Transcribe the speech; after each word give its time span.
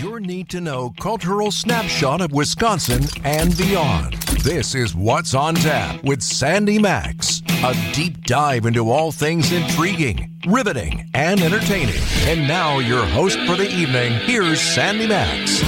Your 0.00 0.20
need 0.20 0.48
to 0.50 0.60
know 0.60 0.90
cultural 1.00 1.50
snapshot 1.50 2.20
of 2.20 2.30
Wisconsin 2.30 3.02
and 3.24 3.56
beyond. 3.58 4.14
This 4.44 4.76
is 4.76 4.94
What's 4.94 5.34
on 5.34 5.56
Tap 5.56 6.04
with 6.04 6.22
Sandy 6.22 6.78
Max. 6.78 7.42
A 7.64 7.74
deep 7.92 8.22
dive 8.22 8.66
into 8.66 8.92
all 8.92 9.10
things 9.10 9.50
intriguing, 9.50 10.38
riveting, 10.46 11.10
and 11.14 11.40
entertaining. 11.40 12.00
And 12.26 12.46
now, 12.46 12.78
your 12.78 13.04
host 13.06 13.40
for 13.40 13.56
the 13.56 13.68
evening, 13.68 14.12
here's 14.20 14.60
Sandy 14.60 15.08
Max. 15.08 15.60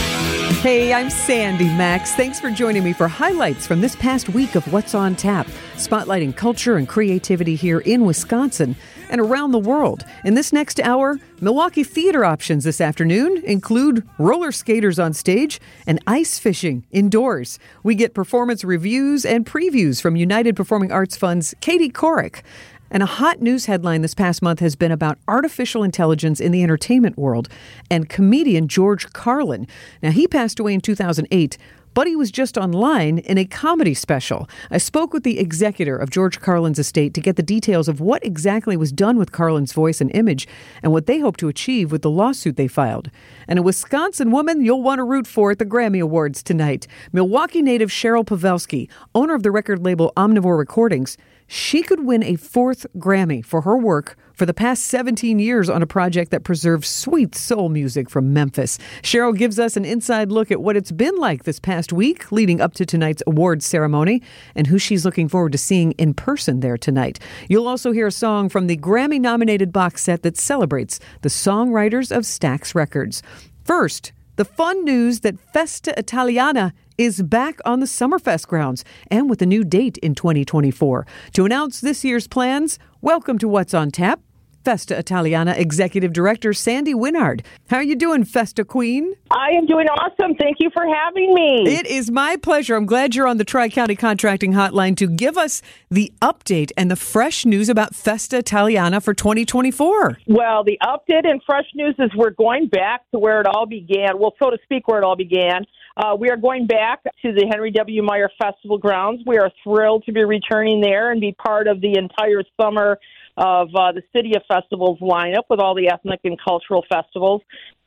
Hey, 0.61 0.93
I'm 0.93 1.09
Sandy 1.09 1.65
Max. 1.65 2.15
Thanks 2.15 2.39
for 2.39 2.51
joining 2.51 2.85
me 2.85 2.93
for 2.93 3.09
highlights 3.09 3.67
from 3.67 3.81
this 3.81 3.97
past 3.97 4.29
week 4.29 4.57
of 4.57 4.71
What's 4.71 4.95
on 4.95 5.17
Tap, 5.17 5.47
spotlighting 5.77 6.37
culture 6.37 6.77
and 6.77 6.87
creativity 6.87 7.55
here 7.57 7.79
in 7.79 8.05
Wisconsin 8.05 8.77
and 9.09 9.23
around 9.23 9.53
the 9.53 9.59
world. 9.59 10.05
In 10.23 10.35
this 10.35 10.53
next 10.53 10.79
hour, 10.79 11.19
Milwaukee 11.41 11.83
theater 11.83 12.27
options 12.27 12.65
this 12.65 12.79
afternoon 12.79 13.43
include 13.47 14.07
roller 14.19 14.53
skaters 14.53 14.99
on 14.99 15.15
stage 15.15 15.62
and 15.87 15.98
ice 16.07 16.39
fishing 16.39 16.84
indoors. 16.91 17.59
We 17.83 17.95
get 17.95 18.12
performance 18.12 18.62
reviews 18.62 19.25
and 19.25 19.47
previews 19.47 20.03
from 20.03 20.15
United 20.15 20.56
Performing 20.56 20.92
Arts 20.92 21.17
Fund's 21.17 21.55
Katie 21.62 21.89
Couric. 21.89 22.42
And 22.91 23.03
a 23.03 23.07
hot 23.07 23.41
news 23.41 23.67
headline 23.67 24.03
this 24.03 24.15
past 24.15 24.43
month 24.43 24.61
has 24.61 24.75
been 24.75 24.93
about 24.93 25.19
artificial 25.29 25.83
intelligence 25.83 26.41
in 26.41 26.53
the 26.53 26.62
entertainment 26.62 27.17
world 27.17 27.48
and 27.91 28.09
comedian 28.09 28.69
George 28.69 29.12
Carlin. 29.12 29.67
Now, 30.03 30.11
he 30.11 30.27
passed 30.27 30.59
away 30.59 30.75
in 30.75 30.81
2008 30.81 31.57
but 31.95 32.07
he 32.07 32.17
was 32.17 32.31
just 32.31 32.57
online 32.57 33.19
in 33.19 33.39
a 33.39 33.45
comedy 33.45 33.95
special. 33.95 34.48
I 34.71 34.79
spoke 34.79 35.12
with 35.12 35.25
the 35.25 35.39
executor 35.39 35.97
of 35.97 36.11
George 36.11 36.41
Carlin's 36.41 36.79
estate 36.79 37.15
to 37.15 37.21
get 37.21 37.37
the 37.37 37.43
details 37.43 37.89
of 37.89 38.01
what 38.01 38.25
exactly 38.25 38.77
was 38.77 38.93
done 38.93 39.17
with 39.17 39.33
Carlin's 39.33 39.73
voice 39.73 40.01
and 40.01 40.11
image 40.15 40.47
and 40.83 40.93
what 40.93 41.07
they 41.07 41.19
hope 41.19 41.37
to 41.39 41.48
achieve 41.48 41.91
with 41.91 42.03
the 42.03 42.11
lawsuit 42.11 42.57
they 42.57 42.69
filed. 42.69 43.11
And 43.48 43.59
a 43.59 43.62
Wisconsin 43.62 44.31
woman 44.31 44.65
you'll 44.65 44.83
want 44.83 44.98
to 44.98 45.05
root 45.05 45.27
for 45.27 45.51
at 45.51 45.59
the 45.59 45.67
Grammy 45.67 46.01
Awards 46.01 46.43
tonight. 46.43 46.87
Milwaukee 47.12 47.62
native 47.62 47.91
Cheryl 47.91 48.25
Pawelski, 48.25 48.89
owner 49.14 49.34
of 49.34 49.42
the 49.42 49.51
record 49.51 49.84
label 49.84 50.12
Omnivore 50.17 50.59
Recordings, 50.59 51.17
she 51.53 51.83
could 51.83 52.06
win 52.06 52.23
a 52.23 52.37
fourth 52.37 52.87
Grammy 52.97 53.45
for 53.45 53.62
her 53.62 53.77
work 53.77 54.17
for 54.34 54.47
the 54.47 54.55
past 54.55 54.84
17 54.84 55.41
years 55.41 55.69
on 55.69 55.83
a 55.83 55.87
project 55.87 56.31
that 56.31 56.45
preserves 56.45 56.89
sweet 56.89 57.34
soul 57.34 57.69
music 57.69 58.09
from 58.09 58.33
Memphis. 58.33 58.79
Cheryl 59.03 59.37
gives 59.37 59.59
us 59.59 59.77
an 59.77 59.84
inside 59.84 60.31
look 60.31 60.53
at 60.53 60.62
what 60.62 60.77
it's 60.77 60.92
been 60.92 61.17
like 61.17 61.42
this 61.42 61.59
past 61.59 61.92
week 61.92 62.31
leading 62.31 62.61
up 62.61 62.75
to 62.75 62.87
tonight's 62.87 63.25
awards 63.27 63.67
ceremony 63.67 64.23
and 64.55 64.69
who 64.69 64.79
she's 64.79 65.05
looking 65.05 65.29
forward 65.29 65.51
to 65.51 65.59
seeing 65.59 65.91
in 65.98 66.15
person 66.15 66.61
there 66.61 66.79
tonight. 66.79 67.19
You'll 67.48 67.67
also 67.67 67.91
hear 67.91 68.07
a 68.07 68.12
song 68.12 68.48
from 68.48 68.69
the 68.69 68.77
Grammy 68.77 69.20
nominated 69.20 69.73
box 69.73 70.03
set 70.03 70.23
that 70.23 70.37
celebrates 70.37 71.01
the 71.23 71.29
songwriters 71.29 72.17
of 72.17 72.23
Stax 72.23 72.77
Records. 72.77 73.25
First, 73.64 74.12
the 74.41 74.44
fun 74.46 74.86
news 74.86 75.20
that 75.20 75.38
Festa 75.52 75.92
Italiana 75.98 76.72
is 76.96 77.20
back 77.20 77.60
on 77.66 77.80
the 77.80 77.84
Summerfest 77.84 78.46
grounds 78.46 78.86
and 79.10 79.28
with 79.28 79.42
a 79.42 79.44
new 79.44 79.62
date 79.62 79.98
in 79.98 80.14
2024. 80.14 81.06
To 81.34 81.44
announce 81.44 81.83
this 81.83 82.06
year's 82.06 82.27
plans, 82.27 82.78
welcome 83.02 83.36
to 83.36 83.46
What's 83.46 83.74
on 83.74 83.91
Tap. 83.91 84.18
Festa 84.64 84.98
Italiana 84.98 85.55
Executive 85.56 86.12
Director 86.12 86.53
Sandy 86.53 86.94
Winard. 86.94 87.42
How 87.69 87.78
are 87.78 87.83
you 87.83 87.97
doing, 87.97 88.25
Festa 88.25 88.64
Queen? 88.64 89.14
I 89.30 89.50
am 89.50 89.67
doing 89.67 89.86
awesome. 89.89 90.34
Thank 90.34 90.58
you 90.61 90.70
for 90.72 90.84
having 90.86 91.34
me. 91.34 91.64
It 91.67 91.86
is 91.86 92.11
my 92.11 92.36
pleasure. 92.36 92.77
I'm 92.77 92.86
glad 92.86 93.14
you're 93.14 93.27
on 93.27 93.39
the 93.39 93.44
Tri 93.44 93.69
County 93.69 93.97
Contracting 93.97 94.52
Hotline 94.52 94.97
to 94.98 95.06
give 95.06 95.39
us 95.39 95.62
the 95.91 96.12
update 96.20 96.72
and 96.77 96.91
the 96.91 96.97
fresh 96.97 97.47
news 97.47 97.69
about 97.69 97.94
Festa 97.94 98.39
Italiana 98.39 99.00
for 99.00 99.14
2024. 99.14 100.19
Well, 100.27 100.64
the 100.64 100.78
update 100.83 101.28
and 101.28 101.41
fresh 101.47 101.67
news 101.74 101.95
is 101.98 102.11
we're 102.14 102.30
going 102.30 102.69
back 102.69 103.02
to 103.12 103.19
where 103.19 103.41
it 103.41 103.47
all 103.47 103.67
began. 103.67 104.19
Well, 104.19 104.34
so 104.42 104.50
to 104.50 104.58
speak, 104.64 104.89
where 104.89 104.98
it 104.98 105.05
all 105.05 105.17
began. 105.17 105.64
Uh, 105.97 106.14
we 106.14 106.30
are 106.30 106.36
going 106.36 106.67
back 106.67 107.02
to 107.02 107.33
the 107.33 107.47
Henry 107.50 107.70
W. 107.72 108.02
Meyer 108.02 108.30
Festival 108.41 108.78
grounds. 108.78 109.22
We 109.27 109.39
are 109.39 109.50
thrilled 109.62 110.05
to 110.05 110.12
be 110.12 110.24
returning 110.24 110.80
there 110.80 111.11
and 111.11 111.20
be 111.20 111.33
part 111.33 111.67
of 111.67 111.80
the 111.80 111.96
entire 111.98 112.42
summer 112.61 112.98
of 113.40 113.74
uh, 113.74 113.90
the 113.90 114.02
City 114.14 114.34
of 114.36 114.42
Festivals 114.46 115.01
lineup 115.01 115.45
with 115.48 115.58
all 115.58 115.74
the 115.74 115.89
ethnic 115.89 116.20
and 116.24 116.39
cultural 116.39 116.84
festivals. 116.89 117.40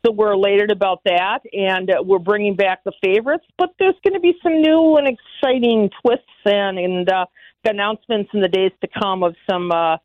So 0.06 0.12
we're 0.12 0.34
elated 0.34 0.72
about 0.72 1.02
that, 1.06 1.40
and 1.54 1.90
uh, 1.90 2.04
we're 2.04 2.20
bringing 2.20 2.56
back 2.56 2.84
the 2.84 2.92
favorites. 3.02 3.46
But 3.58 3.70
there's 3.80 3.96
going 4.04 4.16
to 4.16 4.20
be 4.20 4.34
some 4.42 4.62
new 4.62 4.98
and 4.98 5.08
exciting 5.08 5.92
twists 6.02 6.26
and, 6.44 6.78
and 6.78 7.10
uh, 7.10 7.26
announcements 7.64 8.32
in 8.34 8.42
the 8.42 8.50
days 8.50 8.72
to 8.82 8.90
come 9.00 9.24
of 9.24 9.36
some. 9.50 9.72
Uh, 9.72 9.98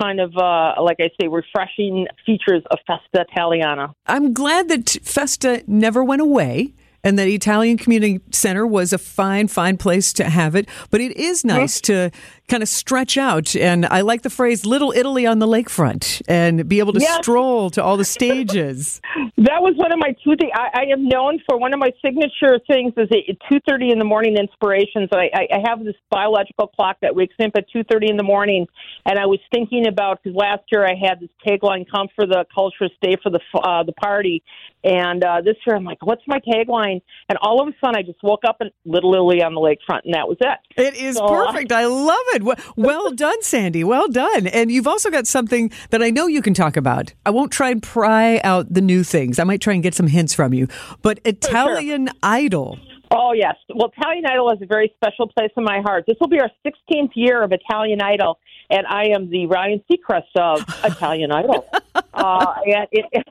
kind 0.00 0.20
of, 0.20 0.34
uh, 0.38 0.72
like 0.80 0.96
I 1.00 1.10
say, 1.20 1.28
refreshing 1.28 2.06
features 2.24 2.62
of 2.70 2.78
Festa 2.86 3.26
Italiana. 3.30 3.94
I'm 4.06 4.32
glad 4.32 4.70
that 4.70 4.88
Festa 5.02 5.62
never 5.66 6.02
went 6.02 6.22
away 6.22 6.72
and 7.04 7.18
that 7.18 7.28
Italian 7.28 7.76
Community 7.76 8.20
Center 8.30 8.66
was 8.66 8.92
a 8.92 8.98
fine, 8.98 9.48
fine 9.48 9.76
place 9.76 10.12
to 10.14 10.24
have 10.24 10.54
it. 10.54 10.68
But 10.90 11.00
it 11.00 11.16
is 11.16 11.44
nice 11.44 11.80
to 11.82 12.10
kind 12.52 12.62
of 12.62 12.68
stretch 12.68 13.16
out. 13.16 13.56
And 13.56 13.86
I 13.86 14.02
like 14.02 14.22
the 14.22 14.30
phrase 14.30 14.66
"Little 14.66 14.92
Italy 14.92 15.26
on 15.26 15.38
the 15.38 15.46
lakefront" 15.46 16.20
and 16.28 16.68
be 16.68 16.80
able 16.80 16.92
to 16.92 17.00
yes. 17.00 17.22
stroll 17.22 17.70
to 17.70 17.82
all 17.82 17.96
the 17.96 18.04
stages. 18.04 19.00
that 19.38 19.62
was 19.62 19.74
one 19.76 19.90
of 19.90 19.98
my 19.98 20.14
two. 20.22 20.36
Th- 20.36 20.52
I, 20.54 20.82
I 20.82 20.92
am 20.92 21.08
known 21.08 21.38
for 21.48 21.58
one 21.58 21.72
of 21.72 21.80
my 21.80 21.90
signature 22.04 22.60
things 22.66 22.92
is 22.98 23.08
at 23.10 23.36
two 23.50 23.58
thirty 23.66 23.90
in 23.90 23.98
the 23.98 24.04
morning 24.04 24.36
inspirations. 24.36 25.08
I, 25.12 25.30
I 25.34 25.58
have 25.66 25.82
this 25.82 25.96
biological 26.10 26.66
clock 26.68 26.98
that 27.00 27.14
wakes 27.16 27.34
me 27.38 27.46
up 27.46 27.52
at 27.56 27.64
two 27.72 27.84
thirty 27.90 28.10
in 28.10 28.18
the 28.18 28.22
morning, 28.22 28.66
and 29.06 29.18
I 29.18 29.26
was 29.26 29.40
thinking 29.50 29.86
about 29.86 30.22
because 30.22 30.36
last 30.36 30.64
year 30.70 30.86
I 30.86 30.94
had 30.94 31.20
this 31.20 31.30
tagline: 31.46 31.86
"Come 31.90 32.08
for 32.14 32.26
the 32.26 32.44
culture, 32.54 32.88
stay 32.98 33.16
for 33.22 33.30
the 33.30 33.40
uh, 33.58 33.82
the 33.82 33.92
party." 33.92 34.42
And 34.84 35.24
uh, 35.24 35.40
this 35.44 35.56
year 35.66 35.76
I'm 35.76 35.84
like, 35.84 36.04
"What's 36.04 36.26
my 36.26 36.40
tagline?" 36.40 37.00
And 37.28 37.38
all 37.40 37.62
of 37.62 37.68
a 37.68 37.72
sudden 37.80 37.96
I 37.96 38.02
just 38.02 38.22
woke 38.22 38.42
up 38.46 38.58
in 38.60 38.70
Little 38.84 39.14
Italy 39.14 39.42
on 39.42 39.54
the 39.54 39.60
lakefront, 39.60 40.00
and 40.04 40.14
that 40.14 40.28
was 40.28 40.36
it. 40.40 40.58
It 40.76 40.94
is 40.96 41.16
so, 41.16 41.24
uh, 41.24 41.46
perfect. 41.46 41.72
I 41.72 41.86
love 41.86 42.16
it. 42.34 42.41
Well 42.76 43.10
done, 43.12 43.42
Sandy. 43.42 43.84
Well 43.84 44.08
done. 44.08 44.46
And 44.46 44.70
you've 44.70 44.86
also 44.86 45.10
got 45.10 45.26
something 45.26 45.70
that 45.90 46.02
I 46.02 46.10
know 46.10 46.26
you 46.26 46.42
can 46.42 46.54
talk 46.54 46.76
about. 46.76 47.12
I 47.24 47.30
won't 47.30 47.52
try 47.52 47.70
and 47.70 47.82
pry 47.82 48.40
out 48.44 48.72
the 48.72 48.80
new 48.80 49.04
things. 49.04 49.38
I 49.38 49.44
might 49.44 49.60
try 49.60 49.74
and 49.74 49.82
get 49.82 49.94
some 49.94 50.06
hints 50.06 50.34
from 50.34 50.52
you. 50.52 50.68
But 51.02 51.20
Italian 51.24 52.06
sure. 52.06 52.16
Idol. 52.22 52.78
Oh, 53.14 53.32
yes. 53.32 53.56
Well, 53.74 53.92
Italian 53.96 54.24
Idol 54.26 54.50
is 54.52 54.62
a 54.62 54.66
very 54.66 54.92
special 54.96 55.28
place 55.28 55.50
in 55.56 55.64
my 55.64 55.80
heart. 55.82 56.04
This 56.06 56.16
will 56.18 56.28
be 56.28 56.40
our 56.40 56.50
16th 56.66 57.10
year 57.14 57.42
of 57.42 57.52
Italian 57.52 58.00
Idol, 58.00 58.38
and 58.70 58.86
I 58.86 59.08
am 59.14 59.28
the 59.28 59.46
Ryan 59.46 59.82
Seacrest 59.90 60.34
of 60.36 60.64
Italian 60.84 61.30
Idol. 61.30 61.66
Uh, 62.14 62.54
and 62.64 62.88
it, 62.90 63.26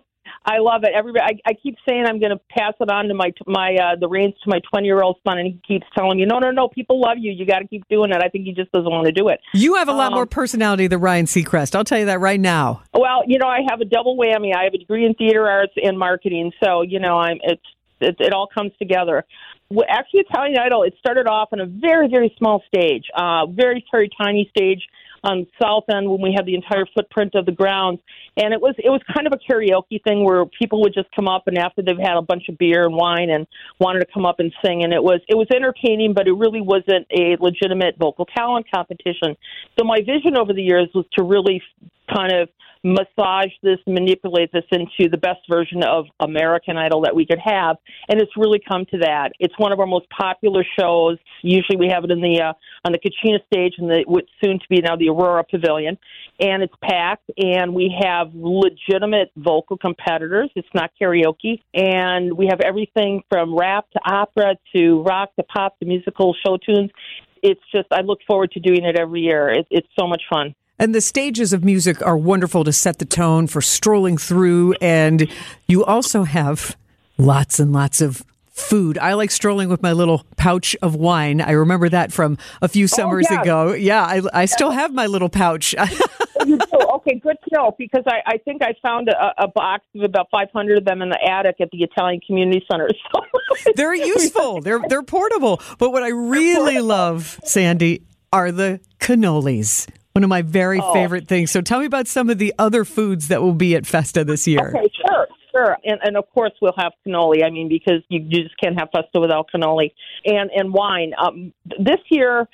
I 0.51 0.57
love 0.57 0.84
it. 0.84 0.89
Everybody, 0.94 1.39
I, 1.45 1.51
I 1.51 1.53
keep 1.53 1.78
saying 1.88 2.06
I'm 2.06 2.19
going 2.19 2.31
to 2.31 2.41
pass 2.50 2.73
it 2.81 2.91
on 2.91 3.06
to 3.07 3.13
my 3.13 3.31
my 3.47 3.73
uh, 3.75 3.95
the 3.97 4.09
reins 4.09 4.34
to 4.44 4.50
my 4.50 4.59
20 4.69 4.85
year 4.85 5.01
old 5.01 5.17
son, 5.23 5.38
and 5.38 5.47
he 5.47 5.62
keeps 5.66 5.85
telling 5.95 6.17
me, 6.17 6.25
"No, 6.25 6.39
no, 6.39 6.51
no, 6.51 6.67
people 6.67 7.00
love 7.00 7.17
you. 7.17 7.31
You 7.31 7.45
got 7.45 7.59
to 7.59 7.67
keep 7.67 7.88
doing 7.88 8.12
it." 8.12 8.17
I 8.22 8.28
think 8.28 8.44
he 8.44 8.51
just 8.51 8.69
doesn't 8.73 8.91
want 8.91 9.06
to 9.06 9.13
do 9.13 9.29
it. 9.29 9.40
You 9.53 9.75
have 9.75 9.88
a 9.88 9.94
lot 9.94 10.07
um, 10.07 10.16
more 10.16 10.25
personality 10.25 10.88
than 10.88 11.00
Ryan 11.00 11.25
Seacrest. 11.25 11.73
I'll 11.73 11.85
tell 11.85 12.00
you 12.00 12.06
that 12.07 12.19
right 12.19 12.40
now. 12.40 12.84
Well, 12.94 13.23
you 13.25 13.38
know, 13.40 13.47
I 13.47 13.59
have 13.69 13.79
a 13.79 13.85
double 13.85 14.17
whammy. 14.17 14.53
I 14.53 14.66
have 14.66 14.73
a 14.73 14.78
degree 14.78 15.06
in 15.06 15.13
theater 15.13 15.47
arts 15.47 15.73
and 15.81 15.97
marketing, 15.97 16.51
so 16.61 16.81
you 16.81 17.00
know, 17.00 17.17
I'm 17.17 17.38
it's 17.44 17.63
it, 18.01 18.17
it 18.19 18.34
all 18.34 18.47
comes 18.53 18.73
together. 18.78 19.23
Actually, 19.88 20.25
Italian 20.29 20.57
Idol, 20.57 20.84
it 20.84 20.95
started 21.00 21.28
off 21.28 21.50
on 21.53 21.61
a 21.61 21.66
very, 21.66 22.09
very 22.09 22.35
small 22.38 22.61
stage, 22.67 23.06
uh, 23.16 23.45
very, 23.45 23.85
very 23.90 24.09
tiny 24.22 24.51
stage 24.56 24.81
on 25.23 25.45
South 25.61 25.83
End 25.89 26.09
when 26.09 26.21
we 26.21 26.33
had 26.35 26.45
the 26.45 26.55
entire 26.55 26.85
footprint 26.95 27.35
of 27.35 27.45
the 27.45 27.51
grounds, 27.51 27.99
and 28.37 28.53
it 28.53 28.61
was 28.61 28.75
it 28.77 28.89
was 28.89 29.01
kind 29.13 29.27
of 29.27 29.33
a 29.33 29.37
karaoke 29.37 30.01
thing 30.03 30.23
where 30.23 30.45
people 30.45 30.81
would 30.81 30.93
just 30.93 31.09
come 31.15 31.27
up 31.27 31.47
and 31.47 31.57
after 31.57 31.81
they've 31.81 31.97
had 31.97 32.17
a 32.17 32.21
bunch 32.21 32.49
of 32.49 32.57
beer 32.57 32.85
and 32.85 32.95
wine 32.95 33.29
and 33.29 33.45
wanted 33.79 33.99
to 33.99 34.07
come 34.13 34.25
up 34.25 34.39
and 34.39 34.51
sing, 34.65 34.83
and 34.83 34.93
it 34.93 35.03
was 35.03 35.21
it 35.27 35.35
was 35.35 35.47
entertaining, 35.53 36.13
but 36.13 36.27
it 36.27 36.33
really 36.33 36.61
wasn't 36.61 37.05
a 37.11 37.37
legitimate 37.39 37.97
vocal 37.97 38.25
talent 38.25 38.65
competition. 38.73 39.35
So 39.77 39.85
my 39.85 39.99
vision 39.99 40.35
over 40.37 40.53
the 40.53 40.63
years 40.63 40.89
was 40.93 41.05
to 41.13 41.23
really 41.23 41.61
kind 42.13 42.33
of 42.33 42.49
massage 42.83 43.51
this, 43.61 43.77
manipulate 43.85 44.51
this 44.51 44.63
into 44.71 45.09
the 45.09 45.17
best 45.17 45.39
version 45.49 45.83
of 45.83 46.05
American 46.19 46.77
Idol 46.77 47.01
that 47.01 47.15
we 47.15 47.25
could 47.25 47.39
have, 47.43 47.77
and 48.09 48.22
it's 48.22 48.31
really 48.35 48.59
come 48.59 48.85
to 48.91 48.99
that. 48.99 49.31
It's 49.39 49.53
one 49.57 49.72
of 49.72 49.79
our 49.79 49.85
most 49.85 50.07
popular 50.09 50.66
shows. 50.79 51.17
Usually, 51.41 51.78
we 51.78 51.89
have 51.89 52.03
it 52.03 52.11
in 52.11 52.22
the 52.22 52.41
uh, 52.41 52.53
on 52.85 52.91
the 52.91 52.99
Kachina 52.99 53.39
stage 53.45 53.75
and 53.78 53.89
the 53.89 54.03
what's 54.07 54.29
soon 54.43 54.59
to 54.59 54.66
be 54.69 54.81
now 54.81 54.95
the 54.95 55.09
Aurora 55.09 55.43
Pavilion, 55.43 55.97
and 56.39 56.63
it's 56.63 56.73
packed. 56.83 57.29
And 57.37 57.73
we 57.73 57.95
have 58.01 58.31
legitimate 58.33 59.31
vocal 59.37 59.77
competitors. 59.77 60.49
It's 60.55 60.67
not 60.73 60.91
karaoke, 60.99 61.61
and 61.73 62.35
we 62.35 62.47
have 62.47 62.61
everything 62.61 63.23
from 63.29 63.57
rap 63.57 63.85
to 63.91 63.99
opera 64.05 64.55
to 64.75 65.03
rock 65.03 65.35
to 65.35 65.43
pop 65.43 65.77
to 65.79 65.85
musical 65.85 66.35
show 66.45 66.57
tunes. 66.57 66.89
It's 67.43 67.61
just 67.73 67.87
I 67.91 68.01
look 68.01 68.19
forward 68.27 68.51
to 68.51 68.59
doing 68.59 68.85
it 68.85 68.99
every 68.99 69.22
year. 69.22 69.49
It, 69.49 69.67
it's 69.69 69.87
so 69.99 70.07
much 70.07 70.22
fun. 70.31 70.55
And 70.81 70.95
the 70.95 71.01
stages 71.01 71.53
of 71.53 71.63
music 71.63 72.01
are 72.01 72.17
wonderful 72.17 72.63
to 72.63 72.73
set 72.73 72.97
the 72.97 73.05
tone 73.05 73.45
for 73.45 73.61
strolling 73.61 74.17
through. 74.17 74.73
And 74.81 75.29
you 75.67 75.85
also 75.85 76.23
have 76.23 76.75
lots 77.19 77.59
and 77.59 77.72
lots 77.72 78.01
of 78.01 78.23
food. 78.49 78.97
I 78.97 79.13
like 79.13 79.29
strolling 79.29 79.69
with 79.69 79.83
my 79.83 79.91
little 79.91 80.25
pouch 80.37 80.75
of 80.81 80.95
wine. 80.95 81.39
I 81.39 81.51
remember 81.51 81.87
that 81.89 82.11
from 82.11 82.39
a 82.63 82.67
few 82.67 82.85
oh, 82.85 82.87
summers 82.87 83.28
oh, 83.29 83.33
yeah. 83.35 83.41
ago. 83.43 83.73
Yeah, 83.73 84.03
I, 84.03 84.22
I 84.33 84.45
still 84.45 84.72
have 84.72 84.91
my 84.91 85.05
little 85.05 85.29
pouch. 85.29 85.75
you 86.47 86.57
do? 86.57 86.79
Okay, 86.95 87.19
good 87.19 87.37
to 87.47 87.55
know 87.55 87.75
because 87.77 88.03
I, 88.07 88.22
I 88.25 88.37
think 88.39 88.63
I 88.63 88.73
found 88.81 89.07
a, 89.07 89.43
a 89.43 89.47
box 89.49 89.84
of 89.93 90.01
about 90.01 90.29
500 90.31 90.79
of 90.79 90.85
them 90.85 91.03
in 91.03 91.09
the 91.09 91.23
attic 91.23 91.57
at 91.61 91.69
the 91.69 91.84
Italian 91.84 92.22
Community 92.25 92.66
Center. 92.69 92.89
So 93.57 93.72
they're 93.75 93.93
useful. 93.93 94.61
They're 94.61 94.79
they're 94.87 95.03
portable. 95.03 95.61
But 95.77 95.91
what 95.91 96.03
I 96.03 96.07
really 96.07 96.79
love, 96.79 97.37
Sandy, 97.43 98.03
are 98.31 98.49
the 98.51 98.79
cannolis. 98.97 99.87
One 100.13 100.23
of 100.23 100.29
my 100.29 100.41
very 100.41 100.79
oh. 100.81 100.93
favorite 100.93 101.28
things. 101.28 101.52
So 101.52 101.61
tell 101.61 101.79
me 101.79 101.85
about 101.85 102.08
some 102.08 102.29
of 102.29 102.37
the 102.37 102.53
other 102.59 102.84
foods 102.84 103.29
that 103.29 103.41
will 103.41 103.53
be 103.53 103.75
at 103.75 103.85
Festa 103.85 104.23
this 104.23 104.47
year. 104.47 104.69
Okay, 104.69 104.91
sure. 105.08 105.28
Sure, 105.52 105.78
and 105.84 105.99
and 106.02 106.16
of 106.16 106.31
course 106.34 106.53
we'll 106.61 106.73
have 106.78 106.93
cannoli. 107.05 107.43
I 107.43 107.49
mean, 107.49 107.67
because 107.67 108.02
you, 108.08 108.22
you 108.22 108.43
just 108.43 108.58
can't 108.58 108.79
have 108.79 108.87
Festa 108.93 109.19
without 109.19 109.49
cannoli 109.53 109.91
and 110.25 110.49
and 110.49 110.73
wine. 110.73 111.11
Um, 111.22 111.52
this 111.78 111.99
year, 112.09 112.47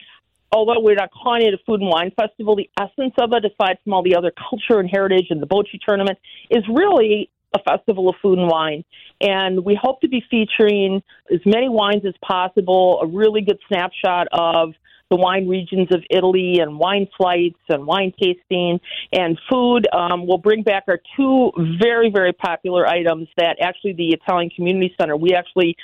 although 0.52 0.80
we're 0.80 0.96
not 0.96 1.12
calling 1.12 1.44
it 1.44 1.54
a 1.54 1.60
food 1.66 1.82
and 1.82 1.90
wine 1.90 2.12
festival, 2.20 2.56
the 2.56 2.70
essence 2.80 3.14
of 3.20 3.34
it, 3.34 3.46
aside 3.46 3.78
from 3.84 3.94
all 3.94 4.04
the 4.04 4.16
other 4.16 4.32
culture 4.50 4.80
and 4.80 4.90
heritage 4.90 5.28
and 5.30 5.42
the 5.42 5.48
Bocce 5.48 5.80
tournament, 5.88 6.18
is 6.50 6.64
really 6.74 7.30
a 7.54 7.60
festival 7.64 8.10
of 8.10 8.16
food 8.22 8.40
and 8.40 8.50
wine. 8.50 8.84
And 9.22 9.64
we 9.64 9.78
hope 9.82 10.02
to 10.02 10.08
be 10.08 10.24
featuring 10.30 11.02
as 11.32 11.40
many 11.46 11.70
wines 11.70 12.06
as 12.06 12.14
possible, 12.22 13.00
a 13.02 13.08
really 13.08 13.42
good 13.42 13.60
snapshot 13.68 14.28
of 14.32 14.74
the 15.10 15.16
wine 15.16 15.48
regions 15.48 15.88
of 15.92 16.04
Italy 16.10 16.60
and 16.60 16.78
wine 16.78 17.08
flights 17.18 17.60
and 17.70 17.86
wine 17.86 18.14
tasting 18.22 18.80
and 19.14 19.40
food. 19.50 19.88
Um, 19.94 20.28
we'll 20.28 20.38
bring 20.38 20.64
back 20.64 20.84
our 20.88 21.00
two 21.16 21.52
very, 21.80 22.10
very 22.10 22.34
popular 22.34 22.88
items 22.88 23.28
that 23.38 23.58
actually 23.62 23.94
the 23.94 24.10
Italian 24.10 24.50
Community 24.50 24.94
Center, 25.00 25.16
we 25.16 25.34
actually 25.34 25.76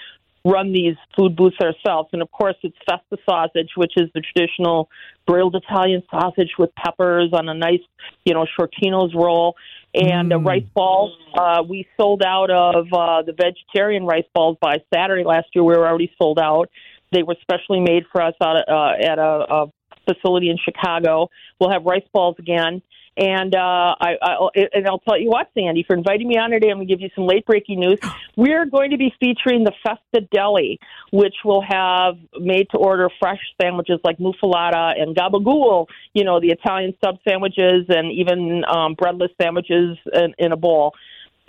run 0.46 0.74
these 0.74 0.96
food 1.16 1.36
booths 1.36 1.56
ourselves. 1.62 2.10
And 2.12 2.22
of 2.22 2.30
course, 2.32 2.56
it's 2.64 2.76
festa 2.86 3.18
sausage, 3.28 3.70
which 3.78 3.94
is 3.96 4.10
the 4.14 4.22
traditional 4.22 4.90
grilled 5.26 5.56
Italian 5.56 6.04
sausage 6.12 6.52
with 6.60 6.70
peppers 6.76 7.30
on 7.32 7.48
a 7.48 7.54
nice, 7.54 7.80
you 8.26 8.34
know, 8.34 8.46
Sciortino's 8.58 9.14
roll. 9.16 9.56
And 9.96 10.32
mm. 10.32 10.36
uh, 10.36 10.40
rice 10.40 10.64
balls. 10.74 11.16
Uh, 11.38 11.64
we 11.68 11.88
sold 11.98 12.24
out 12.24 12.50
of 12.50 12.88
uh, 12.92 13.22
the 13.22 13.34
vegetarian 13.34 14.06
rice 14.06 14.26
balls 14.34 14.58
by 14.60 14.78
Saturday 14.94 15.24
last 15.24 15.48
year. 15.54 15.64
We 15.64 15.76
were 15.76 15.88
already 15.88 16.12
sold 16.20 16.40
out. 16.40 16.70
They 17.14 17.24
were 17.24 17.36
specially 17.42 17.80
made 17.80 18.04
for 18.12 18.22
us 18.22 18.34
out, 18.42 18.58
uh, 18.68 18.94
at 19.02 19.20
a, 19.20 19.46
a 19.50 19.66
facility 20.12 20.50
in 20.50 20.58
Chicago. 20.58 21.30
We'll 21.60 21.72
have 21.72 21.86
rice 21.86 22.08
balls 22.14 22.36
again. 22.40 22.82
And 23.16 23.54
uh, 23.54 23.96
I, 24.02 24.16
I 24.22 24.50
and 24.74 24.88
I'll 24.88 25.00
tell 25.00 25.20
you 25.20 25.30
what, 25.30 25.48
Sandy, 25.54 25.84
for 25.86 25.96
inviting 25.96 26.28
me 26.28 26.38
on 26.38 26.50
today, 26.50 26.70
I'm 26.70 26.78
going 26.78 26.88
to 26.88 26.94
give 26.94 27.00
you 27.00 27.10
some 27.14 27.28
late 27.28 27.46
breaking 27.46 27.80
news. 27.80 28.00
We're 28.36 28.66
going 28.66 28.90
to 28.90 28.98
be 28.98 29.14
featuring 29.20 29.64
the 29.64 29.72
Festa 29.84 30.28
Deli, 30.32 30.80
which 31.12 31.36
will 31.46 31.62
have 31.62 32.16
made 32.40 32.70
to 32.72 32.78
order 32.78 33.10
fresh 33.20 33.40
sandwiches 33.62 34.00
like 34.04 34.20
muffuletta 34.20 34.96
and 34.98 35.16
gabagool, 35.16 35.86
you 36.14 36.24
know, 36.24 36.40
the 36.40 36.50
Italian 36.50 36.96
sub 37.04 37.18
sandwiches, 37.28 37.86
and 37.90 38.12
even 38.12 38.64
um, 38.66 38.96
breadless 38.96 39.32
sandwiches 39.40 39.98
in, 40.12 40.34
in 40.40 40.52
a 40.52 40.58
bowl. 40.58 40.94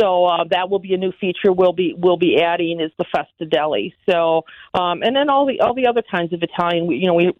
So 0.00 0.25
uh, 0.26 0.44
that 0.50 0.70
will 0.70 0.81
be 0.81 0.94
a 0.94 0.96
new 0.96 1.12
feature 1.20 1.52
we'll 1.52 1.73
be 1.73 1.94
we'll 1.96 2.17
be 2.17 2.41
adding 2.43 2.81
is 2.81 2.91
the 2.99 3.05
Festa 3.14 3.46
Deli. 3.46 3.94
So 4.08 4.43
um, 4.75 5.02
and 5.02 5.14
then 5.14 5.31
all 5.31 5.46
the 5.46 5.61
all 5.61 5.75
the 5.75 5.87
other 5.87 6.02
kinds 6.02 6.32
of 6.32 6.43
Italian, 6.43 6.91
you 6.91 7.06
know, 7.06 7.14
we 7.14 7.32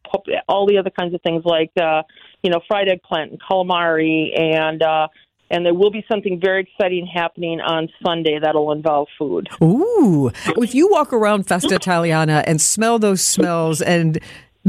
all 0.48 0.66
the 0.66 0.78
other 0.78 0.90
kinds 0.90 1.14
of 1.14 1.22
things 1.22 1.42
like 1.44 1.72
uh, 1.80 2.02
you 2.42 2.50
know 2.50 2.60
fried 2.66 2.88
eggplant 2.88 3.32
and 3.32 3.40
calamari 3.40 4.38
and. 4.38 4.82
Uh, 4.82 5.08
and 5.50 5.64
there 5.64 5.74
will 5.74 5.90
be 5.90 6.04
something 6.10 6.40
very 6.42 6.62
exciting 6.62 7.06
happening 7.06 7.60
on 7.60 7.88
Sunday 8.04 8.38
that'll 8.40 8.72
involve 8.72 9.08
food. 9.18 9.48
Ooh. 9.62 10.32
If 10.56 10.74
you 10.74 10.88
walk 10.90 11.12
around 11.12 11.46
Festa 11.46 11.74
Italiana 11.76 12.42
and 12.46 12.60
smell 12.60 12.98
those 12.98 13.22
smells 13.22 13.82
and 13.82 14.18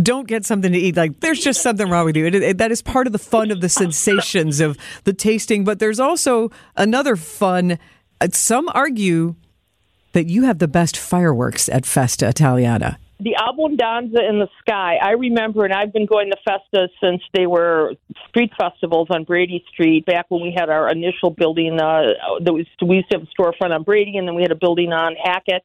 don't 0.01 0.27
get 0.27 0.45
something 0.45 0.71
to 0.71 0.77
eat. 0.77 0.95
Like 0.95 1.19
there's 1.19 1.39
just 1.39 1.62
something 1.62 1.89
wrong 1.89 2.06
with 2.06 2.18
you. 2.18 2.25
It, 2.25 2.36
it, 2.36 2.57
that 2.57 2.71
is 2.71 2.81
part 2.81 3.07
of 3.07 3.13
the 3.13 3.19
fun 3.19 3.51
of 3.51 3.62
the 3.62 3.69
sensations 3.69 4.59
of 4.59 4.77
the 5.03 5.13
tasting. 5.13 5.63
But 5.63 5.80
there's 5.80 6.00
also 6.00 6.51
another 6.75 7.15
fun. 7.15 7.77
Uh, 8.21 8.27
some 8.31 8.69
argue 8.74 9.36
that 10.13 10.27
you 10.27 10.44
have 10.44 10.59
the 10.59 10.68
best 10.68 10.97
fireworks 10.97 11.69
at 11.69 11.86
Festa 11.86 12.27
Italiana. 12.27 12.97
The 13.19 13.36
Abbondanza 13.39 14.30
in 14.30 14.39
the 14.39 14.50
Sky. 14.59 14.97
I 15.01 15.12
remember, 15.12 15.63
and 15.63 15.74
I've 15.74 15.94
been 15.94 16.06
going 16.06 16.31
to 16.31 16.38
Festa 16.45 16.89
since 17.01 17.21
they 17.33 17.48
were 17.48 17.94
street 18.27 18.51
festivals 18.59 19.07
on 19.09 19.24
Brady 19.24 19.63
Street. 19.71 20.06
Back 20.06 20.25
when 20.27 20.41
we 20.41 20.53
had 20.56 20.69
our 20.69 20.89
initial 20.89 21.30
building, 21.30 21.80
uh, 21.80 22.01
that 22.41 22.53
was 22.53 22.65
we 22.86 22.98
used 22.98 23.09
to 23.12 23.19
have 23.19 23.27
a 23.27 23.41
storefront 23.41 23.74
on 23.74 23.83
Brady, 23.83 24.18
and 24.18 24.27
then 24.27 24.36
we 24.36 24.41
had 24.41 24.51
a 24.51 24.56
building 24.56 24.91
on 24.91 25.15
Hackett 25.24 25.63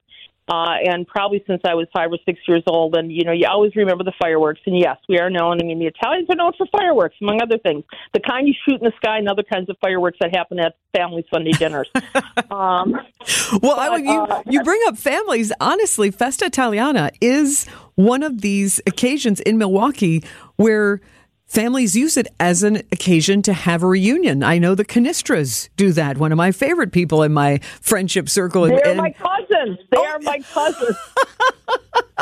uh, 0.51 0.75
and 0.85 1.07
probably 1.07 1.45
since 1.47 1.63
I 1.65 1.75
was 1.75 1.87
five 1.93 2.11
or 2.11 2.19
six 2.27 2.41
years 2.49 2.65
old. 2.67 2.97
And 2.97 3.13
you 3.13 3.25
know, 3.25 3.31
you 3.31 3.47
always 3.49 3.77
remember 3.77 4.03
the 4.03 4.13
fireworks. 4.21 4.61
And 4.67 4.77
yes, 4.77 4.97
we 5.09 5.19
are 5.19 5.31
known. 5.31 5.61
I 5.61 5.65
mean, 5.65 5.79
the 5.79 5.87
Italians 5.87 6.29
are 6.29 6.35
known 6.35 6.53
for 6.59 6.67
fireworks, 6.77 7.15
among 7.23 7.41
other 7.41 7.59
things. 7.59 7.85
The 8.13 8.21
kind 8.21 8.49
you 8.49 8.55
shoot 8.67 8.81
in 8.81 8.85
the 8.85 8.93
sky, 8.97 9.19
and 9.19 9.29
other 9.29 9.45
kinds 9.45 9.71
of 9.71 9.77
fireworks 9.81 10.19
that 10.21 10.35
happen 10.35 10.59
at 10.59 10.75
family 10.93 11.25
Sunday 11.33 11.53
dinners. 11.53 11.89
um, 12.51 12.97
well, 13.63 13.77
but, 13.77 13.93
I, 13.93 13.97
you 13.99 14.21
uh, 14.21 14.43
you 14.47 14.63
bring 14.65 14.81
up 14.89 14.99
families. 14.99 15.53
Honestly, 15.61 16.11
Festa 16.11 16.47
Italiana 16.47 17.13
is 17.21 17.67
one 17.95 18.25
of 18.25 18.41
these 18.41 18.81
occasions 18.87 19.39
in 19.41 19.57
Milwaukee 19.57 20.25
where 20.57 21.01
Families 21.51 21.97
use 21.97 22.17
it 22.17 22.29
as 22.39 22.63
an 22.63 22.77
occasion 22.93 23.43
to 23.43 23.53
have 23.53 23.83
a 23.83 23.87
reunion. 23.89 24.45
I 24.45 24.59
know 24.59 24.77
the 24.77 24.85
Canestras 24.85 25.69
do 25.75 25.91
that. 25.95 26.17
One 26.17 26.31
of 26.31 26.39
my 26.39 26.53
favorite 26.53 26.93
people 26.93 27.25
in 27.25 27.33
my 27.33 27.59
friendship 27.81 28.29
circle. 28.29 28.69
They're 28.69 28.87
and, 28.87 28.97
my 28.97 29.11
cousins. 29.11 29.81
They 29.91 29.97
oh. 29.97 30.07
are 30.07 30.21
my 30.21 30.39
cousins. 30.39 30.97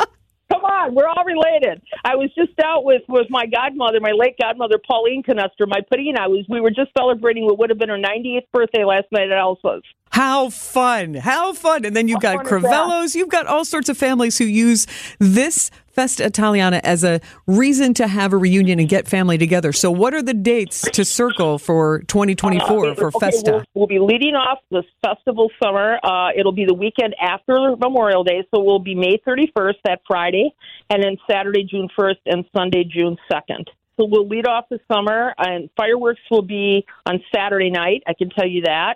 Come 0.51 0.63
on, 0.63 0.95
we're 0.95 1.07
all 1.07 1.23
related. 1.23 1.79
I 2.03 2.15
was 2.15 2.31
just 2.33 2.59
out 2.59 2.83
with 2.83 3.03
with 3.07 3.27
my 3.29 3.45
godmother, 3.45 3.99
my 3.99 4.13
late 4.13 4.33
godmother 4.41 4.79
Pauline 4.79 5.21
Canestra, 5.21 5.67
my 5.67 5.81
Padina. 5.93 6.21
I 6.21 6.27
was 6.27 6.47
we 6.49 6.59
were 6.59 6.71
just 6.71 6.89
celebrating 6.97 7.45
what 7.45 7.59
would 7.59 7.69
have 7.69 7.77
been 7.77 7.89
her 7.89 7.99
90th 7.99 8.47
birthday 8.51 8.83
last 8.83 9.05
night 9.11 9.29
at 9.31 9.37
Elsa's. 9.37 9.83
How 10.09 10.49
fun! 10.49 11.13
How 11.13 11.53
fun! 11.53 11.85
And 11.85 11.95
then 11.95 12.07
you've 12.07 12.19
got 12.19 12.47
Crivellos. 12.47 13.13
You've 13.13 13.29
got 13.29 13.45
all 13.45 13.63
sorts 13.63 13.89
of 13.89 13.97
families 13.97 14.39
who 14.39 14.45
use 14.45 14.87
this 15.19 15.69
Festa 15.91 16.25
Italiana 16.25 16.81
as 16.83 17.03
a 17.03 17.19
reason 17.47 17.93
to 17.95 18.07
have 18.07 18.33
a 18.33 18.37
reunion 18.37 18.79
and 18.79 18.89
get 18.89 19.07
family 19.07 19.37
together. 19.37 19.71
So, 19.71 19.91
what 19.91 20.13
are 20.13 20.21
the 20.21 20.33
dates 20.33 20.81
to 20.91 21.05
circle 21.05 21.57
for 21.57 21.99
2024 22.07 22.85
uh, 22.85 22.95
for 22.95 23.07
okay, 23.07 23.19
Festa? 23.19 23.51
We'll, 23.51 23.63
we'll, 23.73 23.87
be 23.87 23.99
leading 23.99 24.35
off 24.35 24.59
the 24.71 24.83
festival 25.03 25.49
summer. 25.61 25.99
Uh, 26.03 26.29
it'll 26.37 26.51
be 26.51 26.65
the 26.65 26.73
weekend 26.73 27.15
after 27.21 27.75
Memorial 27.77 28.23
Day, 28.23 28.43
so 28.53 28.61
we'll 28.61 28.79
be 28.79 28.95
May 28.95 29.17
31st, 29.27 29.75
that 29.85 30.01
Friday, 30.07 30.53
and 30.89 31.03
then 31.03 31.17
Saturday, 31.29 31.63
June 31.69 31.89
1st, 31.97 32.17
and 32.25 32.45
Sunday, 32.55 32.83
June 32.83 33.17
2nd. 33.31 33.65
So 33.99 34.07
we'll 34.09 34.27
lead 34.27 34.47
off 34.47 34.65
the 34.69 34.79
summer, 34.91 35.33
and 35.37 35.69
fireworks 35.75 36.21
will 36.31 36.41
be 36.41 36.85
on 37.05 37.21
Saturday 37.35 37.69
night. 37.69 38.03
I 38.07 38.13
can 38.13 38.29
tell 38.29 38.47
you 38.47 38.61
that. 38.61 38.95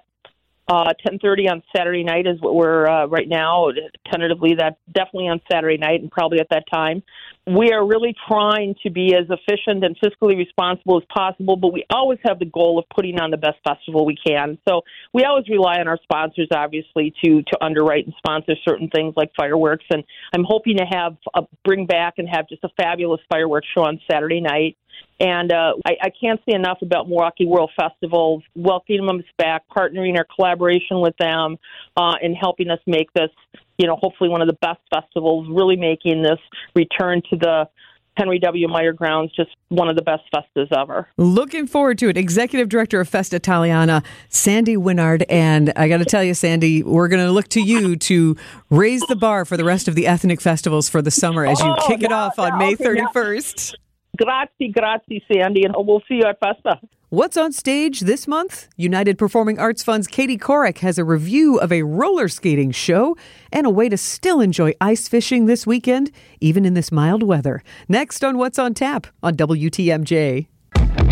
Uh, 0.68 0.94
10:30 1.06 1.52
on 1.52 1.64
Saturday 1.76 2.04
night 2.04 2.26
is 2.26 2.40
what 2.40 2.56
we're 2.56 2.88
uh, 2.88 3.06
right 3.08 3.28
now 3.28 3.68
tentatively. 4.10 4.56
That 4.56 4.78
definitely 4.94 5.28
on 5.28 5.42
Saturday 5.52 5.78
night 5.78 6.02
and 6.02 6.10
probably 6.10 6.40
at 6.40 6.48
that 6.52 6.64
time. 6.74 7.04
We 7.46 7.74
are 7.74 7.86
really 7.86 8.16
trying 8.30 8.76
to 8.84 8.90
be 8.90 9.14
as 9.14 9.26
efficient 9.30 9.84
and 9.84 9.98
fiscally 10.00 10.38
responsible 10.38 10.96
as 10.96 11.04
possible, 11.14 11.58
but 11.58 11.74
we 11.74 11.84
always 11.90 12.20
have 12.24 12.40
the 12.40 12.46
goal 12.46 12.80
of 12.80 12.86
putting 12.96 13.20
on 13.20 13.32
the 13.32 13.38
best 13.38 13.58
festival 13.68 14.06
we 14.06 14.16
can. 14.26 14.58
So 14.66 14.84
we 15.14 15.26
always 15.26 15.50
rely 15.50 15.80
on 15.80 15.90
our 15.90 16.00
sponsors, 16.02 16.48
obviously, 16.54 17.14
to 17.26 17.42
to 17.42 17.58
underwrite 17.62 18.06
and 18.06 18.14
sponsor 18.18 18.54
certain 18.64 18.88
things 18.88 19.16
like 19.18 19.32
fireworks. 19.36 19.84
And 19.90 20.06
I'm 20.34 20.46
hoping 20.48 20.78
to 20.78 20.86
have 20.86 21.18
a, 21.36 21.42
bring 21.66 21.86
back 21.86 22.14
and 22.20 22.30
have 22.30 22.48
just 22.48 22.64
a 22.64 22.70
fabulous 22.78 23.20
fireworks 23.30 23.68
show 23.76 23.84
on 23.84 24.00
Saturday 24.10 24.40
night. 24.40 24.78
And 25.20 25.52
uh, 25.52 25.74
I, 25.86 25.92
I 26.04 26.10
can't 26.10 26.40
say 26.48 26.56
enough 26.56 26.80
about 26.82 27.08
Milwaukee 27.08 27.46
World 27.46 27.72
Festivals, 27.80 28.44
welcoming 28.56 29.08
us 29.20 29.26
back, 29.38 29.64
partnering 29.76 30.18
our 30.18 30.26
collaboration 30.36 31.00
with 31.00 31.16
them, 31.18 31.58
uh, 31.96 32.16
and 32.22 32.36
helping 32.36 32.70
us 32.70 32.80
make 32.86 33.12
this, 33.14 33.30
you 33.78 33.88
know, 33.88 33.96
hopefully 33.96 34.30
one 34.30 34.42
of 34.42 34.48
the 34.48 34.58
best 34.62 34.82
festivals, 34.94 35.48
really 35.50 35.76
making 35.76 36.24
this 36.24 36.40
return 36.76 37.22
to 37.30 37.38
the 37.38 37.70
Henry 38.16 38.38
W. 38.40 38.68
Meyer 38.68 38.94
grounds, 38.94 39.32
just 39.36 39.50
one 39.70 39.90
of 39.90 39.96
the 39.96 40.02
best 40.02 40.24
festas 40.34 40.68
ever. 40.78 41.08
Looking 41.18 41.66
forward 41.66 41.98
to 42.00 42.10
it. 42.10 42.18
Executive 42.18 42.70
Director 42.70 43.00
of 43.00 43.10
Festa 43.10 43.38
Italiana, 43.38 44.04
Sandy 44.30 44.76
Winard. 44.76 45.26
And 45.30 45.74
I 45.76 45.88
got 45.88 45.98
to 45.98 46.06
tell 46.06 46.24
you, 46.24 46.34
Sandy, 46.34 46.84
we're 46.84 47.08
going 47.08 47.26
to 47.26 47.32
look 47.32 47.48
to 47.50 47.62
you 47.62 47.96
to 47.96 48.36
raise 48.70 49.02
the 49.02 49.16
bar 49.16 49.46
for 49.46 49.58
the 49.58 49.64
rest 49.64 49.88
of 49.88 49.96
the 49.96 50.06
ethnic 50.06 50.42
festivals 50.42 50.90
for 50.90 51.02
the 51.02 51.12
summer 51.12 51.46
as 51.46 51.60
you 51.60 51.74
oh, 51.76 51.88
kick 51.88 52.04
it 52.04 52.12
off 52.12 52.38
on 52.38 52.58
May 52.58 52.76
31st. 52.76 53.74
Grazie, 54.18 54.72
grazie, 54.72 55.24
Sandy, 55.32 55.64
and 55.64 55.74
we'll 55.76 56.04
see 56.08 56.16
you 56.16 56.24
at 56.24 56.40
Festa. 56.40 56.80
What's 57.10 57.38
on 57.38 57.52
stage 57.52 58.02
this 58.02 58.28
month? 58.28 58.68
United 58.76 59.18
Performing 59.18 59.60
Arts 59.60 59.84
Fund's 59.84 60.08
Katie 60.08 60.38
Couric 60.38 60.80
has 60.80 60.98
a 60.98 61.04
review 61.04 61.60
of 61.60 61.72
a 61.72 61.84
roller 61.84 62.28
skating 62.28 62.72
show 62.72 63.16
and 63.52 63.68
a 63.68 63.70
way 63.70 63.90
to 63.90 63.98
still 63.98 64.42
enjoy 64.42 64.74
ice 64.82 65.08
fishing 65.08 65.46
this 65.46 65.68
weekend, 65.68 66.12
even 66.42 66.66
in 66.66 66.74
this 66.74 66.92
mild 66.92 67.24
weather. 67.24 67.64
Next 67.88 68.24
on 68.24 68.38
What's 68.38 68.58
on 68.58 68.74
Tap 68.74 69.08
on 69.22 69.36
WTMJ. 69.36 70.48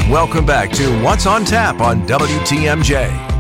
Welcome 0.10 0.46
back 0.46 0.72
to 0.72 1.04
What's 1.04 1.26
on 1.26 1.46
Tap 1.46 1.82
on 1.82 2.08
WTMJ. 2.08 3.31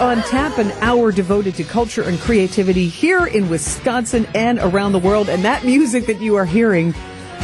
On 0.00 0.20
Tap, 0.22 0.58
an 0.58 0.72
hour 0.80 1.12
devoted 1.12 1.54
to 1.54 1.62
culture 1.62 2.02
and 2.02 2.18
creativity 2.18 2.88
here 2.88 3.26
in 3.26 3.48
Wisconsin 3.48 4.26
and 4.34 4.58
around 4.58 4.90
the 4.90 4.98
world. 4.98 5.28
And 5.28 5.44
that 5.44 5.64
music 5.64 6.06
that 6.06 6.20
you 6.20 6.34
are 6.34 6.44
hearing 6.44 6.92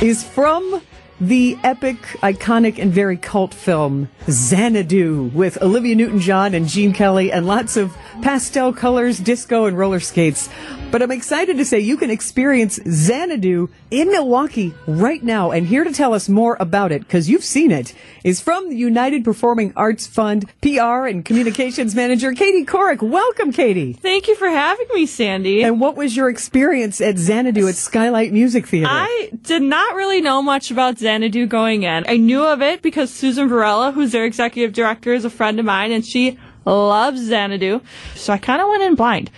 is 0.03 0.25
from 0.25 0.83
the 1.21 1.59
epic, 1.63 1.99
iconic, 2.23 2.79
and 2.79 2.93
very 2.93 3.17
cult 3.17 3.53
film 3.53 4.09
Xanadu 4.29 5.31
with 5.35 5.61
Olivia 5.63 5.95
Newton-John 5.95 6.55
and 6.55 6.67
Gene 6.67 6.95
Kelly 6.95 7.31
and 7.31 7.47
lots 7.47 7.77
of 7.77 7.95
pastel 8.23 8.73
colors, 8.73 9.19
disco, 9.19 9.67
and 9.67 9.77
roller 9.77 10.01
skates. 10.01 10.49
But 10.91 11.03
I'm 11.03 11.11
excited 11.13 11.59
to 11.59 11.65
say 11.65 11.79
you 11.79 11.97
can 11.97 12.11
experience 12.11 12.81
Xanadu 12.89 13.69
in 13.91 14.11
Milwaukee 14.11 14.75
right 14.87 15.23
now. 15.23 15.51
And 15.51 15.67
here 15.67 15.85
to 15.85 15.93
tell 15.93 16.15
us 16.15 16.29
more 16.29 16.57
about 16.59 16.91
it, 16.91 17.03
because 17.03 17.29
you've 17.29 17.45
seen 17.45 17.71
it, 17.71 17.95
is 18.25 18.41
from 18.41 18.71
the 18.71 18.77
United 18.77 19.23
Performing 19.23 19.73
Arts 19.77 20.07
Fund 20.07 20.51
PR 20.63 21.07
and 21.07 21.25
Communications 21.25 21.95
Manager, 21.95 22.33
Katie 22.33 22.65
Couric. 22.65 23.03
Welcome, 23.03 23.53
Katie. 23.53 23.93
Thank 23.93 24.27
you 24.27 24.35
for 24.35 24.49
having 24.49 24.87
me, 24.95 25.07
Sandy. 25.07 25.63
And 25.63 25.81
what 25.81 25.97
was 25.97 26.17
your 26.17 26.29
experience 26.29 27.01
at 27.01 27.19
Xanadu 27.19 27.69
at 27.69 27.77
Skylight 27.77 28.33
Music 28.33 28.67
Theater? 28.67 28.89
I 28.91 29.31
did 29.43 29.63
not 29.63 29.95
really 29.95 30.21
know 30.21 30.43
much 30.43 30.71
about 30.71 30.99
Xanadu 30.99 31.10
going 31.49 31.83
in. 31.83 32.05
I 32.09 32.17
knew 32.17 32.45
of 32.45 32.63
it 32.63 32.83
because 32.83 33.13
Susan 33.13 33.49
Varela, 33.49 33.93
who's 33.93 34.13
their 34.13 34.25
executive 34.25 34.73
director, 34.73 35.13
is 35.13 35.25
a 35.25 35.31
friend 35.31 35.59
of 35.59 35.65
mine, 35.67 35.93
and 35.93 36.05
she 36.05 36.39
loves 36.65 37.21
Xanadu. 37.21 37.81
So 38.15 38.33
I 38.33 38.39
kind 38.39 38.63
of 38.63 38.69
went 38.69 38.83
in 38.83 38.95
blind 38.95 39.31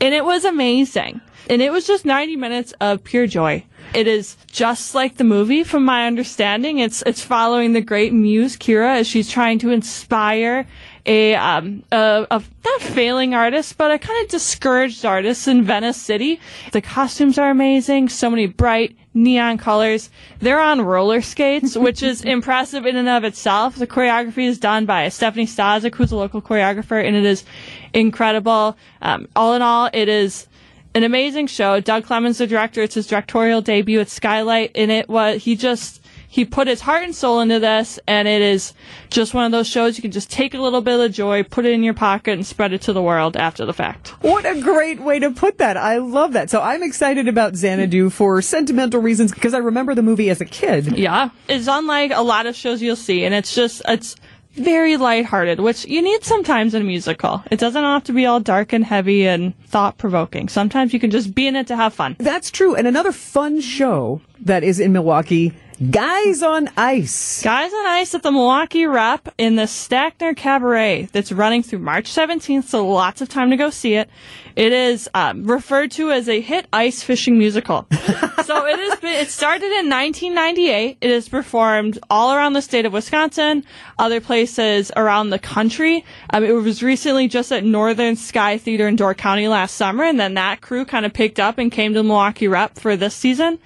and 0.00 0.14
it 0.14 0.24
was 0.24 0.44
amazing. 0.44 1.20
And 1.48 1.60
it 1.60 1.70
was 1.70 1.86
just 1.86 2.04
90 2.04 2.36
minutes 2.36 2.72
of 2.80 3.04
pure 3.04 3.26
joy. 3.26 3.64
It 3.94 4.06
is 4.06 4.36
just 4.46 4.94
like 4.94 5.16
the 5.16 5.24
movie, 5.24 5.62
from 5.62 5.84
my 5.84 6.06
understanding. 6.06 6.78
It's 6.78 7.02
it's 7.02 7.22
following 7.22 7.74
the 7.74 7.80
great 7.80 8.12
muse 8.12 8.56
Kira 8.56 8.98
as 8.98 9.06
she's 9.06 9.30
trying 9.30 9.58
to 9.60 9.70
inspire 9.70 10.66
a 11.06 11.34
um 11.34 11.84
a, 11.92 12.26
a 12.30 12.42
not 12.64 12.80
failing 12.80 13.34
artist, 13.34 13.76
but 13.76 13.90
a 13.90 13.98
kind 13.98 14.24
of 14.24 14.30
discouraged 14.30 15.04
artist 15.04 15.46
in 15.48 15.62
Venice 15.62 16.00
City. 16.00 16.40
The 16.72 16.80
costumes 16.80 17.38
are 17.38 17.50
amazing, 17.50 18.08
so 18.08 18.30
many 18.30 18.46
bright 18.46 18.96
neon 19.12 19.58
colors. 19.58 20.10
They're 20.40 20.60
on 20.60 20.80
roller 20.80 21.20
skates, 21.20 21.76
which 21.76 22.02
is 22.02 22.22
impressive 22.22 22.86
in 22.86 22.96
and 22.96 23.08
of 23.08 23.24
itself. 23.24 23.76
The 23.76 23.86
choreography 23.86 24.46
is 24.46 24.58
done 24.58 24.86
by 24.86 25.08
Stephanie 25.08 25.46
Stazik, 25.46 25.94
who's 25.94 26.12
a 26.12 26.16
local 26.16 26.42
choreographer, 26.42 27.04
and 27.04 27.14
it 27.16 27.24
is 27.24 27.44
incredible. 27.92 28.76
Um, 29.02 29.28
all 29.36 29.54
in 29.54 29.62
all, 29.62 29.90
it 29.92 30.08
is 30.08 30.48
an 30.94 31.02
amazing 31.02 31.48
show. 31.48 31.80
Doug 31.80 32.04
Clemens, 32.04 32.38
the 32.38 32.46
director, 32.46 32.82
it's 32.82 32.94
his 32.94 33.06
directorial 33.06 33.60
debut 33.60 34.00
at 34.00 34.08
Skylight, 34.08 34.72
and 34.74 34.90
it 34.90 35.08
was 35.08 35.42
he 35.42 35.56
just 35.56 36.03
he 36.34 36.44
put 36.44 36.66
his 36.66 36.80
heart 36.80 37.04
and 37.04 37.14
soul 37.14 37.38
into 37.38 37.60
this, 37.60 38.00
and 38.08 38.26
it 38.26 38.42
is 38.42 38.74
just 39.08 39.34
one 39.34 39.44
of 39.44 39.52
those 39.52 39.68
shows 39.68 39.96
you 39.96 40.02
can 40.02 40.10
just 40.10 40.32
take 40.32 40.52
a 40.52 40.58
little 40.58 40.80
bit 40.80 40.98
of 40.98 41.12
joy, 41.12 41.44
put 41.44 41.64
it 41.64 41.70
in 41.70 41.84
your 41.84 41.94
pocket, 41.94 42.32
and 42.32 42.44
spread 42.44 42.72
it 42.72 42.82
to 42.82 42.92
the 42.92 43.00
world 43.00 43.36
after 43.36 43.64
the 43.64 43.72
fact. 43.72 44.08
What 44.20 44.44
a 44.44 44.60
great 44.60 44.98
way 44.98 45.20
to 45.20 45.30
put 45.30 45.58
that. 45.58 45.76
I 45.76 45.98
love 45.98 46.32
that. 46.32 46.50
So 46.50 46.60
I'm 46.60 46.82
excited 46.82 47.28
about 47.28 47.54
Xanadu 47.54 48.10
for 48.10 48.42
sentimental 48.42 49.00
reasons 49.00 49.30
because 49.32 49.54
I 49.54 49.58
remember 49.58 49.94
the 49.94 50.02
movie 50.02 50.28
as 50.28 50.40
a 50.40 50.44
kid. 50.44 50.98
Yeah. 50.98 51.30
It's 51.46 51.68
unlike 51.68 52.10
a 52.12 52.22
lot 52.22 52.46
of 52.46 52.56
shows 52.56 52.82
you'll 52.82 52.96
see, 52.96 53.24
and 53.24 53.32
it's 53.32 53.54
just, 53.54 53.82
it's, 53.86 54.16
very 54.56 54.96
lighthearted, 54.96 55.58
which 55.58 55.84
you 55.84 56.00
need 56.00 56.22
sometimes 56.22 56.74
in 56.74 56.82
a 56.82 56.84
musical. 56.84 57.42
It 57.50 57.58
doesn't 57.58 57.82
have 57.82 58.04
to 58.04 58.12
be 58.12 58.24
all 58.24 58.38
dark 58.38 58.72
and 58.72 58.84
heavy 58.84 59.26
and 59.26 59.52
thought 59.64 59.98
provoking. 59.98 60.48
Sometimes 60.48 60.92
you 60.92 61.00
can 61.00 61.10
just 61.10 61.34
be 61.34 61.48
in 61.48 61.56
it 61.56 61.66
to 61.66 61.76
have 61.76 61.92
fun. 61.92 62.14
That's 62.20 62.52
true. 62.52 62.76
And 62.76 62.86
another 62.86 63.10
fun 63.10 63.60
show 63.60 64.20
that 64.40 64.62
is 64.62 64.78
in 64.78 64.92
Milwaukee 64.92 65.52
Guys 65.90 66.40
on 66.42 66.70
Ice. 66.76 67.42
Guys 67.42 67.72
on 67.72 67.86
Ice 67.86 68.14
at 68.14 68.22
the 68.22 68.30
Milwaukee 68.30 68.86
Rep 68.86 69.28
in 69.36 69.56
the 69.56 69.64
Stackner 69.64 70.36
Cabaret 70.36 71.08
that's 71.12 71.32
running 71.32 71.64
through 71.64 71.80
March 71.80 72.08
17th, 72.10 72.64
so 72.64 72.86
lots 72.86 73.20
of 73.20 73.28
time 73.28 73.50
to 73.50 73.56
go 73.56 73.70
see 73.70 73.94
it. 73.94 74.08
It 74.56 74.72
is 74.72 75.08
um, 75.14 75.44
referred 75.44 75.90
to 75.92 76.12
as 76.12 76.28
a 76.28 76.40
hit 76.40 76.66
ice 76.72 77.02
fishing 77.02 77.38
musical. 77.38 77.86
so 78.44 78.66
it 78.66 78.78
is. 78.78 78.94
It 79.02 79.28
started 79.30 79.66
in 79.66 79.90
1998. 79.90 80.98
It 81.00 81.10
is 81.10 81.28
performed 81.28 81.98
all 82.08 82.32
around 82.32 82.52
the 82.52 82.62
state 82.62 82.86
of 82.86 82.92
Wisconsin, 82.92 83.64
other 83.98 84.20
places 84.20 84.92
around 84.96 85.30
the 85.30 85.38
country. 85.38 86.04
Um, 86.30 86.44
it 86.44 86.52
was 86.52 86.82
recently 86.82 87.26
just 87.26 87.50
at 87.52 87.64
Northern 87.64 88.16
Sky 88.16 88.58
Theater 88.58 88.86
in 88.86 88.96
Door 88.96 89.14
County 89.14 89.48
last 89.48 89.74
summer, 89.74 90.04
and 90.04 90.20
then 90.20 90.34
that 90.34 90.60
crew 90.60 90.84
kind 90.84 91.04
of 91.04 91.12
picked 91.12 91.40
up 91.40 91.58
and 91.58 91.72
came 91.72 91.94
to 91.94 92.02
Milwaukee 92.02 92.48
Rep 92.48 92.78
for 92.78 92.96
this 92.96 93.14
season. 93.14 93.58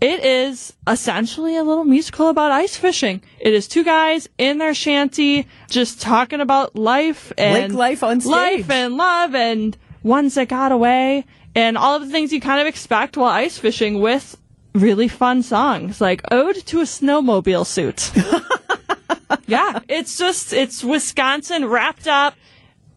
It 0.00 0.24
is 0.24 0.74
essentially 0.86 1.56
a 1.56 1.64
little 1.64 1.84
musical 1.84 2.28
about 2.28 2.52
ice 2.52 2.76
fishing. 2.76 3.20
It 3.40 3.52
is 3.52 3.66
two 3.66 3.82
guys 3.82 4.28
in 4.38 4.58
their 4.58 4.74
shanty 4.74 5.46
just 5.68 6.00
talking 6.00 6.40
about 6.40 6.76
life 6.76 7.32
and 7.36 7.74
Lake 7.74 7.78
life 7.78 8.02
on 8.04 8.20
stage. 8.20 8.30
life 8.30 8.70
and 8.70 8.96
love 8.96 9.34
and 9.34 9.76
ones 10.06 10.34
that 10.34 10.48
got 10.48 10.72
away 10.72 11.24
and 11.54 11.76
all 11.76 11.96
of 11.96 12.02
the 12.06 12.10
things 12.10 12.32
you 12.32 12.40
kind 12.40 12.60
of 12.60 12.66
expect 12.66 13.16
while 13.16 13.30
ice 13.30 13.58
fishing 13.58 14.00
with 14.00 14.38
really 14.72 15.08
fun 15.08 15.42
songs 15.42 16.00
like 16.00 16.22
Ode 16.30 16.56
to 16.66 16.80
a 16.80 16.84
Snowmobile 16.84 17.66
Suit. 17.66 18.12
yeah, 19.46 19.80
it's 19.88 20.16
just 20.16 20.52
it's 20.52 20.84
Wisconsin 20.84 21.66
wrapped 21.66 22.06
up 22.06 22.34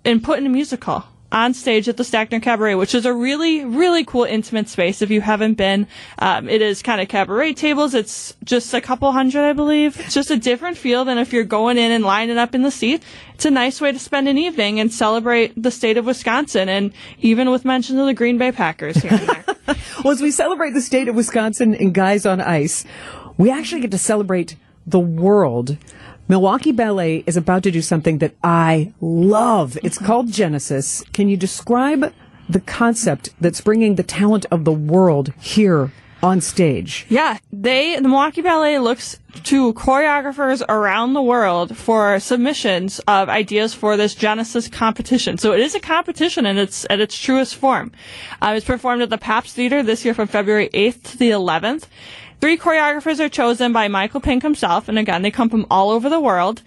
and 0.06 0.24
put 0.24 0.38
in 0.38 0.46
a 0.46 0.50
musical 0.50 1.04
on 1.32 1.54
stage 1.54 1.88
at 1.88 1.98
the 1.98 2.04
Stackner 2.04 2.42
Cabaret, 2.42 2.76
which 2.76 2.96
is 2.96 3.06
a 3.06 3.14
really, 3.14 3.64
really 3.64 4.04
cool 4.04 4.24
intimate 4.24 4.68
space. 4.68 5.02
If 5.02 5.12
you 5.12 5.22
haven't 5.22 5.56
been, 5.56 5.88
um, 6.18 6.50
it 6.50 6.62
is 6.62 6.82
kind 6.82 7.02
of 7.02 7.08
cabaret 7.08 7.54
tables. 7.54 7.94
It's 7.94 8.36
just 8.44 8.74
a 8.74 8.82
couple 8.82 9.12
hundred, 9.12 9.44
I 9.44 9.54
believe. 9.54 10.00
It's 10.00 10.14
just 10.14 10.32
a 10.32 10.38
different 10.38 10.78
feel 10.78 11.06
than 11.06 11.18
if 11.18 11.32
you're 11.32 11.44
going 11.44 11.78
in 11.78 11.92
and 11.92 12.04
lining 12.04 12.38
up 12.38 12.56
in 12.56 12.64
the 12.64 12.72
seat. 12.72 13.04
It's 13.36 13.46
a 13.46 13.52
nice 13.52 13.80
way 13.80 13.92
to 13.92 14.00
spend 14.00 14.28
an 14.28 14.38
evening 14.38 14.80
and 14.80 14.92
celebrate 14.92 15.54
the 15.62 15.72
state 15.72 15.98
of 15.98 16.06
Wisconsin, 16.06 16.68
and 16.68 16.92
even 17.20 17.52
with 17.52 17.64
mention 17.64 18.00
of 18.00 18.06
the 18.06 18.14
Green 18.14 18.38
Bay 18.38 18.52
Packers 18.52 18.98
here 18.98 19.14
and 19.14 19.30
there. 19.30 19.46
well, 20.04 20.12
as 20.12 20.22
we 20.22 20.32
celebrate 20.32 20.72
the 20.72 20.82
state 20.82 21.08
of 21.08 21.16
Wisconsin 21.16 21.76
and 21.76 21.94
Guys 21.94 22.26
on 22.26 22.42
Ice, 22.42 22.86
we 23.38 23.52
actually 23.52 23.82
get 23.82 23.92
to 23.92 23.98
celebrate 23.98 24.56
the 24.86 25.00
world 25.00 25.78
Milwaukee 26.30 26.72
Ballet 26.72 27.24
is 27.26 27.36
about 27.36 27.64
to 27.64 27.72
do 27.72 27.82
something 27.82 28.20
that 28.20 28.36
I 28.44 28.94
love. 29.02 29.80
It's 29.82 29.98
called 29.98 30.32
Genesis. 30.32 31.04
Can 31.12 31.28
you 31.28 31.36
describe 31.36 32.14
the 32.48 32.60
concept 32.60 33.32
that's 33.42 33.62
bringing 33.62 33.96
the 33.96 34.04
talent 34.04 34.46
of 34.52 34.64
the 34.64 34.72
world 34.72 35.34
here 35.42 35.92
on 36.22 36.40
stage? 36.40 37.08
Yeah, 37.10 37.40
they 37.52 37.96
the 37.96 38.08
Milwaukee 38.08 38.44
Ballet 38.44 38.78
looks 38.78 39.20
to 39.46 39.74
choreographers 39.74 40.62
around 40.70 41.14
the 41.14 41.22
world 41.24 41.76
for 41.76 42.20
submissions 42.20 43.00
of 43.08 43.28
ideas 43.28 43.74
for 43.74 43.98
this 43.98 44.14
Genesis 44.14 44.68
competition. 44.68 45.40
So 45.40 45.54
it 45.54 45.62
is 45.62 45.74
a 45.74 45.80
competition 45.80 46.46
in 46.46 46.60
its 46.60 46.86
at 46.92 47.00
its 47.00 47.18
truest 47.18 47.56
form. 47.56 47.92
Uh, 48.40 48.54
it's 48.56 48.68
performed 48.68 49.02
at 49.02 49.10
the 49.10 49.18
Pabst 49.18 49.56
Theater 49.56 49.82
this 49.82 50.06
year 50.06 50.14
from 50.14 50.28
February 50.28 50.70
8th 50.76 51.02
to 51.06 51.18
the 51.18 51.32
11th. 51.32 51.86
Three 52.40 52.58
choreographers 52.58 53.20
are 53.20 53.30
chosen 53.30 53.74
by 53.74 53.88
Michael 53.90 54.22
Pink 54.22 54.44
himself, 54.44 54.88
and 54.88 54.98
again, 54.98 55.22
they 55.22 55.32
come 55.32 55.50
from 55.50 55.66
all 55.70 55.90
over 55.92 56.10
the 56.10 56.22
world. 56.22 56.62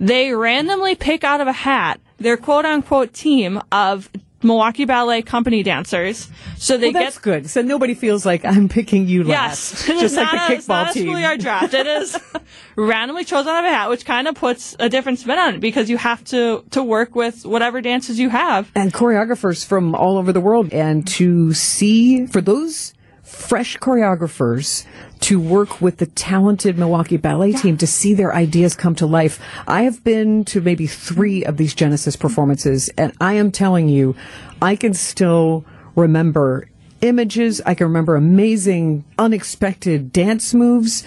They 0.00 0.32
randomly 0.32 0.94
pick 0.94 1.24
out 1.24 1.40
of 1.40 1.48
a 1.48 1.52
hat 1.52 2.00
their 2.18 2.36
quote 2.36 2.64
unquote 2.64 3.12
team 3.12 3.60
of 3.70 4.10
Milwaukee 4.42 4.84
Ballet 4.84 5.22
company 5.22 5.62
dancers. 5.62 6.28
So 6.56 6.76
they 6.76 6.90
well, 6.90 7.02
that's 7.02 7.18
get 7.18 7.22
good. 7.22 7.50
So 7.50 7.62
nobody 7.62 7.94
feels 7.94 8.24
like 8.24 8.44
I'm 8.44 8.68
picking 8.68 9.08
you 9.08 9.24
yes, 9.24 9.72
last. 9.72 9.86
Just 10.00 10.16
like 10.16 10.30
the 10.30 10.36
a, 10.36 10.40
kickball 10.40 10.50
it's 10.56 10.68
not 10.68 10.92
team. 10.92 11.02
a 11.02 11.06
schoolyard 11.06 11.40
draft. 11.40 11.74
It 11.74 11.86
is 11.86 12.16
randomly 12.76 13.24
chosen 13.24 13.48
out 13.48 13.64
of 13.64 13.70
a 13.70 13.74
hat, 13.74 13.90
which 13.90 14.04
kind 14.04 14.28
of 14.28 14.34
puts 14.36 14.76
a 14.78 14.88
different 14.88 15.18
spin 15.18 15.38
on 15.38 15.56
it 15.56 15.60
because 15.60 15.90
you 15.90 15.96
have 15.96 16.22
to 16.26 16.64
to 16.70 16.82
work 16.82 17.14
with 17.14 17.44
whatever 17.44 17.80
dances 17.80 18.18
you 18.18 18.30
have. 18.30 18.70
and 18.74 18.92
choreographers 18.92 19.66
from 19.66 19.94
all 19.94 20.18
over 20.18 20.32
the 20.32 20.40
world. 20.40 20.72
And 20.72 21.06
to 21.08 21.52
see 21.52 22.26
for 22.26 22.40
those 22.40 22.94
fresh 23.28 23.76
choreographers 23.76 24.84
to 25.20 25.38
work 25.38 25.80
with 25.80 25.98
the 25.98 26.06
talented 26.06 26.78
Milwaukee 26.78 27.16
Ballet 27.16 27.52
team 27.52 27.76
to 27.76 27.86
see 27.86 28.14
their 28.14 28.34
ideas 28.34 28.74
come 28.74 28.94
to 28.96 29.06
life. 29.06 29.40
I 29.66 29.82
have 29.82 30.02
been 30.02 30.44
to 30.46 30.60
maybe 30.60 30.86
three 30.86 31.44
of 31.44 31.56
these 31.56 31.74
Genesis 31.74 32.16
performances, 32.16 32.88
and 32.96 33.12
I 33.20 33.34
am 33.34 33.50
telling 33.50 33.88
you, 33.88 34.16
I 34.62 34.76
can 34.76 34.94
still 34.94 35.64
remember 35.94 36.68
images. 37.00 37.60
I 37.66 37.74
can 37.74 37.86
remember 37.86 38.16
amazing, 38.16 39.04
unexpected 39.18 40.12
dance 40.12 40.54
moves. 40.54 41.04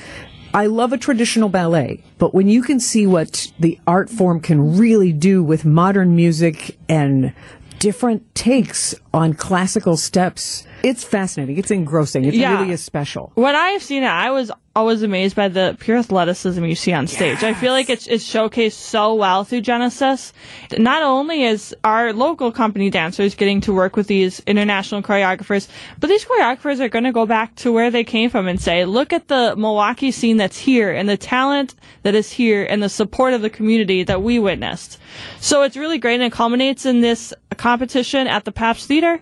I 0.54 0.66
love 0.66 0.92
a 0.92 0.98
traditional 0.98 1.48
ballet, 1.48 2.04
but 2.18 2.34
when 2.34 2.50
you 2.50 2.62
can 2.62 2.82
see 2.82 3.08
what 3.08 3.51
the 3.60 3.80
art 3.88 4.10
form 4.10 4.42
can 4.42 4.78
really 4.78 5.13
do 5.13 5.42
with 5.42 5.63
modern 5.63 6.16
music 6.16 6.78
and 6.90 7.34
different 7.82 8.34
takes 8.36 8.94
on 9.12 9.34
classical 9.34 9.98
steps, 9.98 10.66
it's 10.84 11.04
fascinating. 11.04 11.58
It's 11.58 11.72
engrossing. 11.72 12.26
It 12.26 12.36
Yeah. 12.36 12.60
really 12.60 12.72
is 12.72 12.82
special. 12.84 13.32
When 13.34 13.56
I 13.56 13.70
have 13.72 13.82
seen 13.82 14.04
it, 14.04 14.08
I 14.08 14.30
was 14.30 14.52
always 14.75 15.04
amazed 15.04 15.36
by 15.36 15.50
the 15.50 15.75
pure 15.80 15.98
athleticism 15.98 16.63
you 16.63 16.75
see 16.75 16.94
on 16.94 17.06
stage. 17.06 17.42
Yes. 17.42 17.44
I 17.44 17.54
feel 17.54 17.74
like 17.74 17.90
it's, 17.90 18.08
it's 18.08 18.24
showcased 18.24 18.74
so 18.74 19.13
well 19.13 19.44
through 19.44 19.62
Genesis. 19.62 20.32
Not 20.78 21.04
only 21.04 21.44
is 21.44 21.75
our 21.84 22.13
local 22.13 22.51
company 22.54 22.90
dancers 22.90 23.36
getting 23.36 23.60
to 23.62 23.74
work 23.74 23.98
with 23.98 24.08
these 24.08 24.40
international 24.42 25.01
choreographers, 25.01 25.68
but 26.00 26.08
these 26.08 26.24
choreographers 26.24 26.80
are 26.80 26.88
going 26.88 27.04
to 27.04 27.12
go 27.12 27.25
back 27.25 27.54
to 27.56 27.72
where 27.72 27.92
they 27.92 28.06
came 28.06 28.30
from 28.30 28.48
and 28.48 28.62
say, 28.62 28.86
look 28.86 29.12
at 29.12 29.28
the 29.28 29.56
Milwaukee 29.58 30.12
scene 30.12 30.38
that's 30.38 30.58
here 30.58 30.92
and 30.92 31.10
the 31.10 31.18
talent 31.18 31.75
that 32.04 32.16
is 32.16 32.32
here 32.32 32.63
and 32.63 32.82
the 32.82 32.90
support 32.90 33.34
of 33.34 33.42
the 33.42 33.50
community 33.50 34.04
that 34.04 34.24
we 34.24 34.40
witnessed. 34.40 35.00
So 35.42 35.63
it's 35.63 35.75
really 35.75 35.98
great 35.98 36.16
and 36.16 36.24
it 36.24 36.32
culminates 36.32 36.86
in 36.86 37.01
this 37.01 37.34
competition 37.58 38.28
at 38.28 38.46
the 38.46 38.51
Pabst 38.54 38.88
Theater 38.88 39.22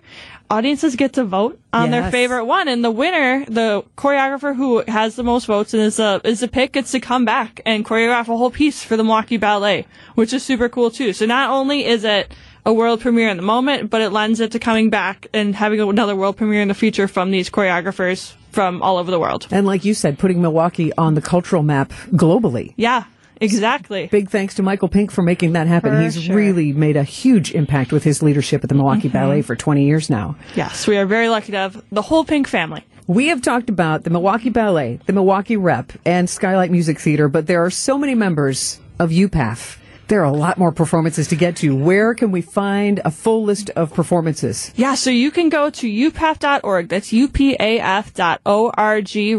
audiences 0.50 0.96
get 0.96 1.14
to 1.14 1.24
vote 1.24 1.58
on 1.72 1.90
yes. 1.90 2.02
their 2.02 2.10
favorite 2.10 2.44
one, 2.44 2.68
and 2.68 2.84
the 2.84 2.90
winner, 2.90 3.44
the 3.46 3.82
choreographer 3.96 4.54
who 4.54 4.82
has 4.88 5.16
the 5.16 5.22
most 5.22 5.46
votes 5.46 5.72
and 5.72 5.82
is 5.82 5.98
a 5.98 6.20
is 6.24 6.42
a 6.42 6.48
pick, 6.48 6.72
gets 6.72 6.90
to 6.90 7.00
come 7.00 7.24
back 7.24 7.60
and 7.64 7.84
choreograph 7.84 8.22
a 8.22 8.36
whole 8.36 8.50
piece 8.50 8.82
for 8.82 8.96
the 8.96 9.04
Milwaukee 9.04 9.36
Ballet, 9.36 9.86
which 10.16 10.32
is 10.32 10.42
super 10.42 10.68
cool 10.68 10.90
too. 10.90 11.12
So 11.12 11.24
not 11.26 11.50
only 11.50 11.86
is 11.86 12.04
it 12.04 12.34
a 12.66 12.74
world 12.74 13.00
premiere 13.00 13.28
in 13.28 13.36
the 13.36 13.42
moment, 13.42 13.88
but 13.88 14.00
it 14.00 14.10
lends 14.10 14.40
it 14.40 14.52
to 14.52 14.58
coming 14.58 14.90
back 14.90 15.28
and 15.32 15.54
having 15.54 15.80
another 15.80 16.14
world 16.14 16.36
premiere 16.36 16.60
in 16.60 16.68
the 16.68 16.74
future 16.74 17.08
from 17.08 17.30
these 17.30 17.48
choreographers 17.48 18.34
from 18.50 18.82
all 18.82 18.98
over 18.98 19.10
the 19.10 19.18
world. 19.18 19.46
And 19.50 19.66
like 19.66 19.84
you 19.84 19.94
said, 19.94 20.18
putting 20.18 20.42
Milwaukee 20.42 20.92
on 20.98 21.14
the 21.14 21.22
cultural 21.22 21.62
map 21.62 21.90
globally. 22.10 22.74
Yeah, 22.76 23.04
Exactly. 23.40 24.06
Big 24.06 24.30
thanks 24.30 24.54
to 24.54 24.62
Michael 24.62 24.88
Pink 24.88 25.10
for 25.10 25.22
making 25.22 25.52
that 25.54 25.66
happen. 25.66 25.92
For 25.92 26.00
He's 26.00 26.22
sure. 26.22 26.36
really 26.36 26.72
made 26.72 26.96
a 26.96 27.02
huge 27.02 27.52
impact 27.52 27.92
with 27.92 28.04
his 28.04 28.22
leadership 28.22 28.62
at 28.62 28.68
the 28.68 28.74
Milwaukee 28.74 29.08
mm-hmm. 29.08 29.12
Ballet 29.12 29.42
for 29.42 29.56
20 29.56 29.84
years 29.84 30.10
now. 30.10 30.36
Yes, 30.54 30.86
we 30.86 30.98
are 30.98 31.06
very 31.06 31.28
lucky 31.28 31.52
to 31.52 31.58
have 31.58 31.82
the 31.90 32.02
whole 32.02 32.24
Pink 32.24 32.46
family. 32.46 32.84
We 33.06 33.28
have 33.28 33.42
talked 33.42 33.68
about 33.68 34.04
the 34.04 34.10
Milwaukee 34.10 34.50
Ballet, 34.50 35.00
the 35.06 35.12
Milwaukee 35.12 35.56
Rep, 35.56 35.92
and 36.04 36.30
Skylight 36.30 36.70
Music 36.70 37.00
Theater, 37.00 37.28
but 37.28 37.48
there 37.48 37.64
are 37.64 37.70
so 37.70 37.98
many 37.98 38.14
members 38.14 38.78
of 39.00 39.10
UPAF 39.10 39.79
there 40.10 40.20
are 40.20 40.24
a 40.24 40.32
lot 40.32 40.58
more 40.58 40.72
performances 40.72 41.28
to 41.28 41.36
get 41.36 41.54
to. 41.56 41.74
Where 41.74 42.14
can 42.14 42.32
we 42.32 42.40
find 42.40 43.00
a 43.04 43.12
full 43.12 43.44
list 43.44 43.70
of 43.70 43.94
performances? 43.94 44.72
Yeah, 44.74 44.96
so 44.96 45.08
you 45.08 45.30
can 45.30 45.48
go 45.48 45.70
to 45.70 45.86
upaf.org. 45.86 46.88
That's 46.88 47.12
upaf.org. 47.12 48.10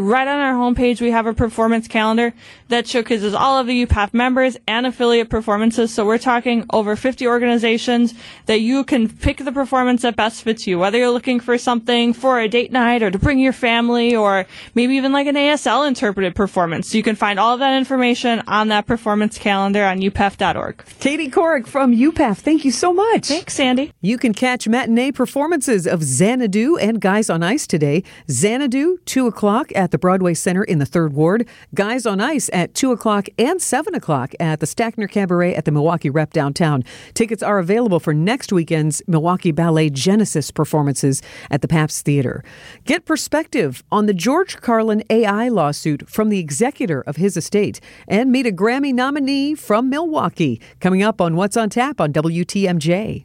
Right 0.02 0.28
on 0.28 0.40
our 0.40 0.54
homepage, 0.54 1.00
we 1.02 1.10
have 1.10 1.26
a 1.26 1.34
performance 1.34 1.86
calendar 1.86 2.32
that 2.68 2.86
showcases 2.86 3.34
all 3.34 3.58
of 3.58 3.66
the 3.66 3.84
UPAF 3.84 4.14
members 4.14 4.56
and 4.66 4.86
affiliate 4.86 5.28
performances. 5.28 5.92
So 5.92 6.06
we're 6.06 6.16
talking 6.16 6.64
over 6.72 6.96
50 6.96 7.26
organizations 7.26 8.14
that 8.46 8.60
you 8.60 8.82
can 8.82 9.10
pick 9.10 9.44
the 9.44 9.52
performance 9.52 10.00
that 10.02 10.16
best 10.16 10.42
fits 10.42 10.66
you, 10.66 10.78
whether 10.78 10.96
you're 10.96 11.10
looking 11.10 11.38
for 11.38 11.58
something 11.58 12.14
for 12.14 12.40
a 12.40 12.48
date 12.48 12.72
night 12.72 13.02
or 13.02 13.10
to 13.10 13.18
bring 13.18 13.38
your 13.38 13.52
family 13.52 14.16
or 14.16 14.46
maybe 14.74 14.94
even 14.94 15.12
like 15.12 15.26
an 15.26 15.34
ASL 15.34 15.86
interpreted 15.86 16.34
performance. 16.34 16.88
So 16.88 16.96
You 16.96 17.02
can 17.02 17.14
find 17.16 17.38
all 17.38 17.52
of 17.52 17.60
that 17.60 17.76
information 17.76 18.42
on 18.46 18.68
that 18.68 18.86
performance 18.86 19.36
calendar 19.36 19.84
on 19.84 19.98
upaf.org. 20.00 20.61
Katie 21.00 21.30
Couric 21.30 21.66
from 21.66 21.94
UPAF, 21.94 22.38
thank 22.38 22.64
you 22.64 22.70
so 22.70 22.92
much. 22.92 23.26
Thanks, 23.26 23.54
Sandy. 23.54 23.92
You 24.00 24.16
can 24.16 24.32
catch 24.32 24.68
matinee 24.68 25.10
performances 25.10 25.86
of 25.86 26.02
Xanadu 26.02 26.76
and 26.76 27.00
Guys 27.00 27.28
on 27.28 27.42
Ice 27.42 27.66
today. 27.66 28.04
Xanadu, 28.30 28.98
2 29.04 29.26
o'clock 29.26 29.72
at 29.74 29.90
the 29.90 29.98
Broadway 29.98 30.34
Center 30.34 30.62
in 30.62 30.78
the 30.78 30.86
Third 30.86 31.14
Ward. 31.14 31.48
Guys 31.74 32.06
on 32.06 32.20
Ice 32.20 32.48
at 32.52 32.74
2 32.74 32.92
o'clock 32.92 33.26
and 33.38 33.60
7 33.60 33.94
o'clock 33.94 34.32
at 34.38 34.60
the 34.60 34.66
Stackner 34.66 35.10
Cabaret 35.10 35.54
at 35.54 35.64
the 35.64 35.72
Milwaukee 35.72 36.10
Rep 36.10 36.32
downtown. 36.32 36.84
Tickets 37.14 37.42
are 37.42 37.58
available 37.58 37.98
for 37.98 38.14
next 38.14 38.52
weekend's 38.52 39.02
Milwaukee 39.08 39.52
Ballet 39.52 39.90
Genesis 39.90 40.50
performances 40.50 41.22
at 41.50 41.62
the 41.62 41.68
Pabst 41.68 42.04
Theater. 42.04 42.44
Get 42.84 43.04
perspective 43.04 43.82
on 43.90 44.06
the 44.06 44.14
George 44.14 44.60
Carlin 44.60 45.02
AI 45.10 45.48
lawsuit 45.48 46.08
from 46.08 46.28
the 46.28 46.38
executor 46.38 47.00
of 47.00 47.16
his 47.16 47.36
estate 47.36 47.80
and 48.06 48.30
meet 48.30 48.46
a 48.46 48.52
Grammy 48.52 48.92
nominee 48.92 49.54
from 49.54 49.90
Milwaukee 49.90 50.51
coming 50.80 51.02
up 51.02 51.20
on 51.20 51.36
What's 51.36 51.56
on 51.56 51.70
Tap 51.70 52.00
on 52.00 52.12
WTMJ. 52.12 53.24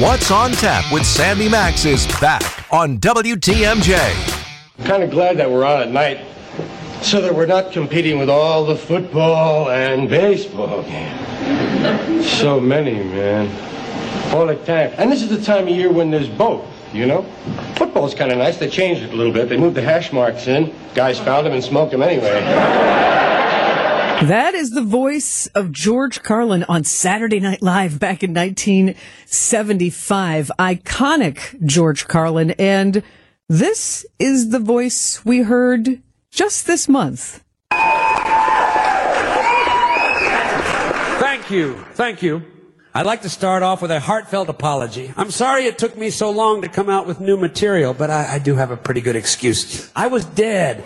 What's 0.00 0.30
on 0.30 0.52
Tap 0.52 0.92
with 0.92 1.04
Sandy 1.04 1.48
Max 1.48 1.84
is 1.84 2.06
back 2.20 2.72
on 2.72 2.98
WTMJ. 2.98 3.98
I'm 4.78 4.84
kind 4.84 5.02
of 5.02 5.10
glad 5.10 5.36
that 5.38 5.50
we're 5.50 5.64
on 5.66 5.82
at 5.82 5.90
night 5.90 6.24
so 7.02 7.20
that 7.20 7.34
we're 7.34 7.46
not 7.46 7.72
competing 7.72 8.18
with 8.18 8.30
all 8.30 8.64
the 8.64 8.76
football 8.76 9.70
and 9.70 10.08
baseball 10.08 10.82
games. 10.82 12.30
So 12.30 12.60
many, 12.60 12.94
man. 12.94 13.48
All 14.34 14.46
the 14.46 14.56
time. 14.64 14.92
And 14.98 15.10
this 15.10 15.22
is 15.22 15.28
the 15.28 15.40
time 15.42 15.64
of 15.64 15.70
year 15.70 15.92
when 15.92 16.10
there's 16.10 16.28
both, 16.28 16.64
you 16.92 17.06
know? 17.06 17.22
Football's 17.76 18.14
kind 18.14 18.30
of 18.32 18.38
nice. 18.38 18.56
They 18.56 18.68
changed 18.68 19.02
it 19.02 19.12
a 19.12 19.16
little 19.16 19.32
bit. 19.32 19.48
They 19.48 19.56
moved 19.56 19.76
the 19.76 19.82
hash 19.82 20.12
marks 20.12 20.46
in. 20.46 20.74
Guys 20.94 21.18
found 21.18 21.46
them 21.46 21.54
and 21.54 21.62
smoked 21.62 21.92
them 21.92 22.02
anyway. 22.02 23.27
That 24.22 24.54
is 24.54 24.70
the 24.70 24.82
voice 24.82 25.46
of 25.54 25.70
George 25.70 26.24
Carlin 26.24 26.64
on 26.68 26.82
Saturday 26.82 27.38
Night 27.38 27.62
Live 27.62 28.00
back 28.00 28.24
in 28.24 28.34
1975. 28.34 30.50
Iconic 30.58 31.64
George 31.64 32.08
Carlin. 32.08 32.50
And 32.58 33.04
this 33.48 34.04
is 34.18 34.48
the 34.48 34.58
voice 34.58 35.24
we 35.24 35.42
heard 35.42 36.02
just 36.32 36.66
this 36.66 36.88
month. 36.88 37.44
Thank 41.20 41.52
you. 41.52 41.74
Thank 41.92 42.20
you. 42.20 42.42
I'd 42.92 43.06
like 43.06 43.22
to 43.22 43.28
start 43.28 43.62
off 43.62 43.82
with 43.82 43.92
a 43.92 44.00
heartfelt 44.00 44.48
apology. 44.48 45.12
I'm 45.16 45.30
sorry 45.30 45.66
it 45.66 45.78
took 45.78 45.96
me 45.96 46.10
so 46.10 46.32
long 46.32 46.62
to 46.62 46.68
come 46.68 46.90
out 46.90 47.06
with 47.06 47.20
new 47.20 47.36
material, 47.36 47.94
but 47.94 48.10
I, 48.10 48.34
I 48.34 48.40
do 48.40 48.56
have 48.56 48.72
a 48.72 48.76
pretty 48.76 49.00
good 49.00 49.14
excuse. 49.14 49.92
I 49.94 50.08
was 50.08 50.24
dead. 50.24 50.82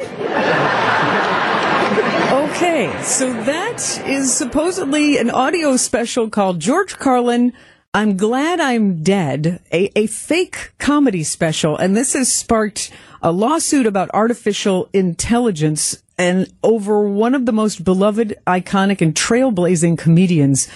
Okay, 2.62 3.02
so 3.02 3.32
that 3.42 4.04
is 4.06 4.32
supposedly 4.32 5.18
an 5.18 5.30
audio 5.30 5.76
special 5.76 6.30
called 6.30 6.60
George 6.60 6.96
Carlin. 6.96 7.52
I'm 7.92 8.16
glad 8.16 8.60
I'm 8.60 9.02
dead, 9.02 9.60
a, 9.72 9.90
a 9.98 10.06
fake 10.06 10.72
comedy 10.78 11.24
special. 11.24 11.76
And 11.76 11.96
this 11.96 12.12
has 12.12 12.32
sparked 12.32 12.92
a 13.20 13.32
lawsuit 13.32 13.84
about 13.84 14.10
artificial 14.14 14.88
intelligence 14.92 16.04
and 16.16 16.52
over 16.62 17.02
one 17.08 17.34
of 17.34 17.46
the 17.46 17.52
most 17.52 17.82
beloved, 17.82 18.38
iconic, 18.46 19.00
and 19.00 19.12
trailblazing 19.12 19.98
comedians 19.98 20.68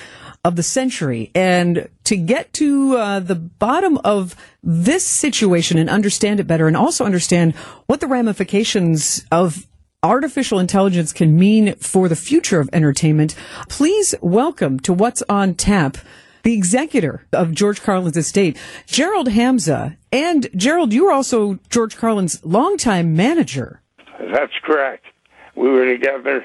of 0.44 0.56
the 0.56 0.64
century. 0.64 1.30
And 1.36 1.88
to 2.02 2.16
get 2.16 2.52
to 2.54 2.96
uh, 2.96 3.20
the 3.20 3.36
bottom 3.36 3.96
of 3.98 4.34
this 4.60 5.06
situation 5.06 5.78
and 5.78 5.88
understand 5.88 6.40
it 6.40 6.48
better 6.48 6.66
and 6.66 6.76
also 6.76 7.04
understand 7.04 7.54
what 7.86 8.00
the 8.00 8.08
ramifications 8.08 9.24
of 9.30 9.68
artificial 10.06 10.58
intelligence 10.58 11.12
can 11.12 11.36
mean 11.36 11.74
for 11.76 12.08
the 12.08 12.16
future 12.16 12.60
of 12.60 12.70
entertainment, 12.72 13.34
please 13.68 14.14
welcome 14.20 14.78
to 14.80 14.92
What's 14.92 15.22
on 15.28 15.54
Tap 15.54 15.98
the 16.44 16.54
executor 16.54 17.26
of 17.32 17.50
George 17.50 17.82
Carlin's 17.82 18.16
estate, 18.16 18.56
Gerald 18.86 19.28
Hamza. 19.30 19.96
And 20.12 20.48
Gerald, 20.54 20.92
you 20.92 21.06
were 21.06 21.12
also 21.12 21.58
George 21.70 21.96
Carlin's 21.96 22.44
longtime 22.44 23.16
manager. 23.16 23.80
That's 24.32 24.52
correct. 24.62 25.06
We 25.56 25.68
were 25.68 25.86
together 25.86 26.44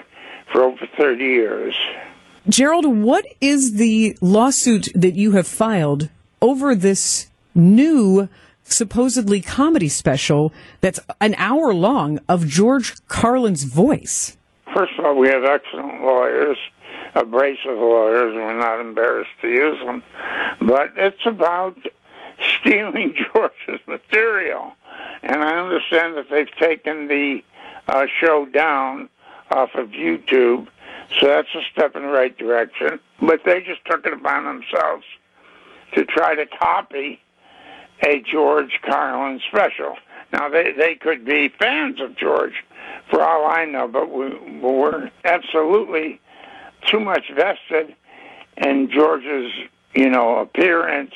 for 0.52 0.64
over 0.64 0.88
30 0.98 1.24
years. 1.24 1.76
Gerald, 2.50 2.88
what 2.88 3.26
is 3.40 3.76
the 3.76 4.18
lawsuit 4.22 4.90
that 4.96 5.14
you 5.14 5.34
have 5.34 5.48
filed 5.48 6.10
over 6.42 6.74
this 6.74 7.30
new 7.54 8.28
supposedly 8.72 9.42
comedy 9.42 9.90
special 9.90 10.54
that's 10.82 11.00
an 11.20 11.36
hour 11.36 11.74
long 11.74 12.20
of 12.28 12.48
George 12.48 13.06
Carlin's 13.08 13.64
voice. 13.64 14.38
First 14.76 14.94
of 14.98 15.06
all, 15.06 15.18
we 15.18 15.28
have 15.28 15.44
excellent 15.44 16.04
lawyers, 16.04 16.58
abrasive 17.16 17.78
lawyers, 17.78 18.34
and 18.34 18.42
we're 18.42 18.60
not 18.60 18.80
embarrassed 18.80 19.32
to 19.42 19.50
use 19.50 19.80
them. 19.86 20.04
But 20.62 20.94
it's 20.96 21.26
about 21.26 21.78
stealing 22.60 23.16
George's 23.34 23.86
material. 23.88 24.74
And 25.24 25.44
I 25.44 25.58
understand 25.58 26.18
that 26.18 26.30
they've 26.30 26.52
taken 26.60 27.08
the 27.08 27.44
uh, 27.88 28.06
show 28.20 28.46
down 28.46 29.10
off 29.52 29.70
of 29.76 29.90
YouTube, 29.90 30.68
so 31.20 31.28
that's 31.28 31.54
a 31.56 31.62
step 31.72 31.96
in 31.96 32.04
the 32.04 32.08
right 32.08 32.38
direction. 32.38 33.00
But 33.20 33.42
they 33.46 33.62
just 33.62 33.84
took 33.86 34.06
it 34.06 34.14
upon 34.14 34.46
themselves 34.46 35.04
to 35.94 36.06
try 36.06 36.36
to 36.36 36.46
copy 36.46 37.20
a 38.04 38.22
George 38.22 38.80
Carlin 38.84 39.40
special. 39.48 39.96
Now 40.34 40.50
they 40.50 40.72
they 40.72 40.96
could 40.96 41.26
be 41.26 41.50
fans 41.50 42.00
of 42.02 42.16
George, 42.16 42.64
for 43.10 43.22
all 43.22 43.46
I 43.46 43.66
know, 43.66 43.88
but 43.88 44.10
we 44.12 44.60
we're 44.60 45.12
absolutely 45.26 46.20
too 46.88 47.00
much 47.00 47.32
vested 47.36 47.96
in 48.58 48.90
George's 48.92 49.52
you 49.94 50.10
know 50.10 50.38
appearance, 50.38 51.14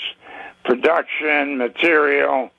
production, 0.63 1.57
material 1.57 2.51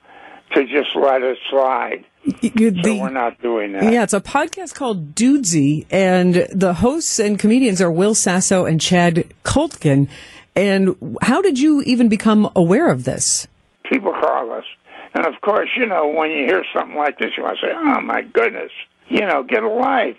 to 0.53 0.65
just 0.65 0.95
let 0.95 1.21
it 1.21 1.37
slide. 1.49 2.05
You, 2.41 2.71
the, 2.71 2.83
so 2.83 3.01
we're 3.01 3.09
not 3.09 3.41
doing 3.41 3.73
that. 3.73 3.91
Yeah, 3.91 4.03
it's 4.03 4.13
a 4.13 4.19
podcast 4.19 4.73
called 4.73 5.15
Dudesy, 5.15 5.85
and 5.89 6.47
the 6.51 6.73
hosts 6.75 7.19
and 7.19 7.39
comedians 7.39 7.81
are 7.81 7.91
Will 7.91 8.15
Sasso 8.15 8.65
and 8.65 8.81
Chad 8.81 9.25
Kultgen. 9.43 10.09
And 10.55 10.95
how 11.21 11.41
did 11.41 11.59
you 11.59 11.81
even 11.83 12.09
become 12.09 12.49
aware 12.55 12.89
of 12.89 13.03
this? 13.03 13.47
People 13.89 14.11
call 14.13 14.51
us. 14.53 14.65
And 15.13 15.25
of 15.25 15.39
course, 15.41 15.69
you 15.77 15.85
know, 15.85 16.07
when 16.07 16.31
you 16.31 16.45
hear 16.45 16.63
something 16.73 16.97
like 16.97 17.17
this, 17.19 17.31
you 17.37 17.43
want 17.43 17.57
to 17.59 17.67
say, 17.67 17.73
oh 17.75 18.01
my 18.01 18.21
goodness. 18.21 18.71
you 19.07 19.21
know, 19.21 19.43
get 19.43 19.63
a 19.63 19.69
life, 19.69 20.17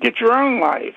get 0.00 0.18
your 0.20 0.32
own 0.32 0.60
life. 0.60 0.94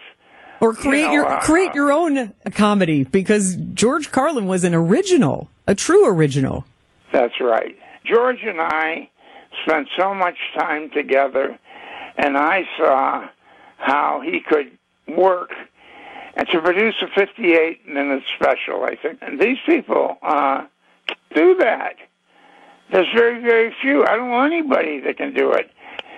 Or 0.62 0.74
create 0.74 1.02
You 1.02 1.08
know, 1.08 1.14
your 1.14 1.26
uh, 1.26 1.42
create 1.42 1.74
your 1.76 1.92
own 1.92 2.34
comedy 2.54 3.04
because 3.04 3.58
George 3.74 4.12
Carlin 4.12 4.46
was 4.46 4.64
an 4.64 4.74
original, 4.74 5.50
a 5.68 5.76
true 5.76 6.08
original. 6.08 6.66
That's 7.12 7.40
right. 7.42 7.76
George 8.06 8.40
and 8.44 8.62
I 8.62 9.10
spent 9.66 9.88
so 9.98 10.14
much 10.14 10.38
time 10.58 10.90
together, 10.92 11.60
and 12.18 12.38
I 12.38 12.62
saw 12.78 13.28
how 13.78 14.22
he 14.24 14.40
could 14.40 14.72
work 15.18 15.52
and 16.36 16.48
to 16.48 16.62
produce 16.62 16.96
a 17.02 17.08
58 17.14 17.86
minute 17.88 18.24
special. 18.36 18.84
I 18.86 18.96
think 18.96 19.20
and 19.22 19.40
these 19.40 19.58
people 19.66 20.18
uh, 20.22 20.66
do 21.36 21.56
that. 21.60 21.96
There's 22.92 23.08
very, 23.16 23.42
very 23.42 23.74
few. 23.82 24.04
I 24.04 24.16
don't 24.16 24.30
know 24.30 24.44
anybody 24.44 25.00
that 25.02 25.18
can 25.18 25.34
do 25.34 25.52
it. 25.52 25.72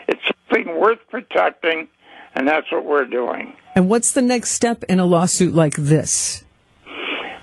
It's 0.08 0.22
something 0.50 0.80
worth 0.80 1.00
protecting, 1.10 1.88
and 2.34 2.48
that's 2.48 2.72
what 2.72 2.86
we're 2.86 3.06
doing. 3.06 3.56
And 3.76 3.90
what's 3.90 4.12
the 4.12 4.22
next 4.22 4.52
step 4.52 4.84
in 4.86 5.00
a 5.00 5.06
lawsuit 5.06 5.54
like 5.54 5.76
this? 5.76 6.44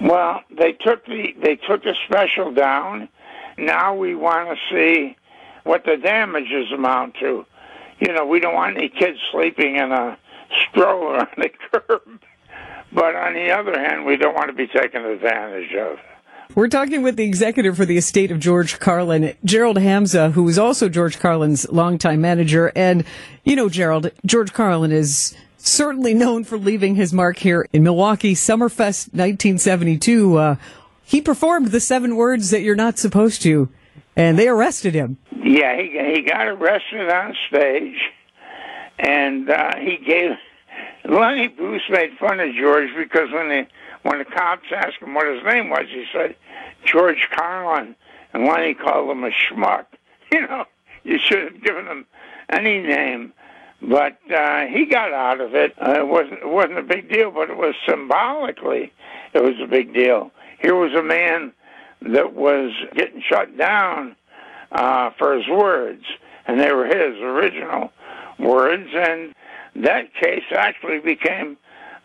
Well, 0.01 0.43
they 0.51 0.73
took 0.73 1.07
the 1.07 1.35
they 1.41 1.57
took 1.57 1.85
the 1.85 1.95
special 2.07 2.53
down. 2.53 3.09
Now 3.57 3.95
we 3.95 4.15
want 4.15 4.49
to 4.49 4.75
see 4.75 5.17
what 5.65 5.85
the 5.85 5.97
damages 5.97 6.73
amount 6.73 7.15
to. 7.21 7.47
You 8.01 8.13
know, 8.13 8.27
we 8.27 8.41
don't 8.41 8.55
want 8.55 8.77
any 8.77 8.89
kids 8.89 9.19
sleeping 9.31 9.77
in 9.77 9.93
a 9.93 10.19
stroller 10.69 11.19
on 11.21 11.29
the 11.37 11.51
curb. 11.71 12.03
But 12.93 13.15
on 13.15 13.35
the 13.35 13.51
other 13.51 13.79
hand, 13.79 14.05
we 14.05 14.17
don't 14.17 14.35
want 14.35 14.49
to 14.49 14.53
be 14.55 14.67
taken 14.67 15.05
advantage 15.05 15.73
of. 15.75 15.99
We're 16.55 16.69
talking 16.69 17.03
with 17.03 17.17
the 17.17 17.25
executive 17.25 17.79
for 17.79 17.87
the 17.87 17.97
estate 17.97 18.31
of 18.31 18.39
George 18.39 18.79
Carlin, 18.79 19.35
Gerald 19.43 19.79
Hamza, 19.79 20.33
who 20.33 20.47
is 20.51 20.59
also 20.59 20.91
George 20.91 21.19
Carlin's 21.19 21.67
longtime 21.71 22.21
manager. 22.21 22.71
And, 22.77 23.05
you 23.43 23.57
know, 23.57 23.71
Gerald, 23.71 24.11
George 24.27 24.53
Carlin 24.53 24.93
is 24.93 25.35
certainly 25.57 26.13
known 26.13 26.45
for 26.45 26.59
leaving 26.59 26.95
his 26.95 27.11
mark 27.11 27.39
here 27.39 27.67
in 27.73 27.83
Milwaukee. 27.83 28.35
Summerfest 28.35 29.15
1972, 29.15 30.37
uh, 30.37 30.57
he 31.03 31.23
performed 31.23 31.69
the 31.69 31.81
seven 31.81 32.17
words 32.17 32.51
that 32.51 32.61
you're 32.61 32.77
not 32.77 32.99
supposed 32.99 33.41
to, 33.43 33.71
and 34.15 34.39
they 34.39 34.47
arrested 34.47 34.93
him. 34.93 35.17
Yeah, 35.43 35.81
he 35.81 36.17
he 36.17 36.21
got 36.21 36.49
arrested 36.49 37.09
on 37.09 37.35
stage, 37.49 37.99
and 38.99 39.49
uh, 39.49 39.77
he 39.79 39.97
gave 39.97 40.33
Lenny 41.07 41.49
Bruce 41.49 41.83
made 41.89 42.11
fun 42.21 42.41
of 42.41 42.55
George 42.55 42.91
because 42.95 43.31
when 43.33 43.49
the 43.49 43.67
when 44.03 44.19
the 44.19 44.25
cops 44.25 44.67
asked 44.75 44.99
him 45.01 45.15
what 45.15 45.33
his 45.33 45.45
name 45.45 45.71
was, 45.71 45.87
he 45.89 46.05
said 46.13 46.35
George 46.85 47.29
Carlin, 47.35 47.95
and 48.33 48.47
Lenny 48.47 48.75
called 48.75 49.11
him 49.11 49.25
a 49.25 49.31
schmuck. 49.31 49.87
You 50.33 50.41
know, 50.47 50.65
you 51.05 51.19
should 51.19 51.43
have 51.43 51.63
given 51.63 51.87
him 51.87 52.07
any 52.49 52.79
name. 52.79 53.35
But 53.83 54.17
uh, 54.35 54.65
he 54.65 54.87
got 54.87 55.13
out 55.13 55.43
of 55.43 55.55
it. 55.55 55.75
Uh, 55.79 55.99
it 55.99 56.09
wasn't 56.09 56.39
it 56.39 56.49
wasn't 56.49 56.79
a 56.79 56.83
big 56.83 57.11
deal, 57.11 57.31
but 57.31 57.51
it 57.51 57.57
was 57.59 57.75
symbolically 57.87 58.93
it 59.35 59.43
was 59.43 59.55
a 59.63 59.67
big 59.67 59.93
deal. 59.93 60.31
Here 60.61 60.75
was 60.75 60.95
a 60.95 61.03
man 61.03 61.53
that 62.03 62.35
was 62.35 62.73
getting 62.95 63.23
shut 63.23 63.57
down 63.57 64.17
uh, 64.71 65.11
for 65.19 65.37
his 65.37 65.49
words, 65.49 66.05
and 66.47 66.61
they 66.61 66.73
were 66.73 66.87
his 66.87 67.21
original 67.21 67.93
words. 68.39 68.89
And 68.95 69.35
that 69.77 70.15
case 70.15 70.45
actually 70.57 71.01
became 71.01 71.57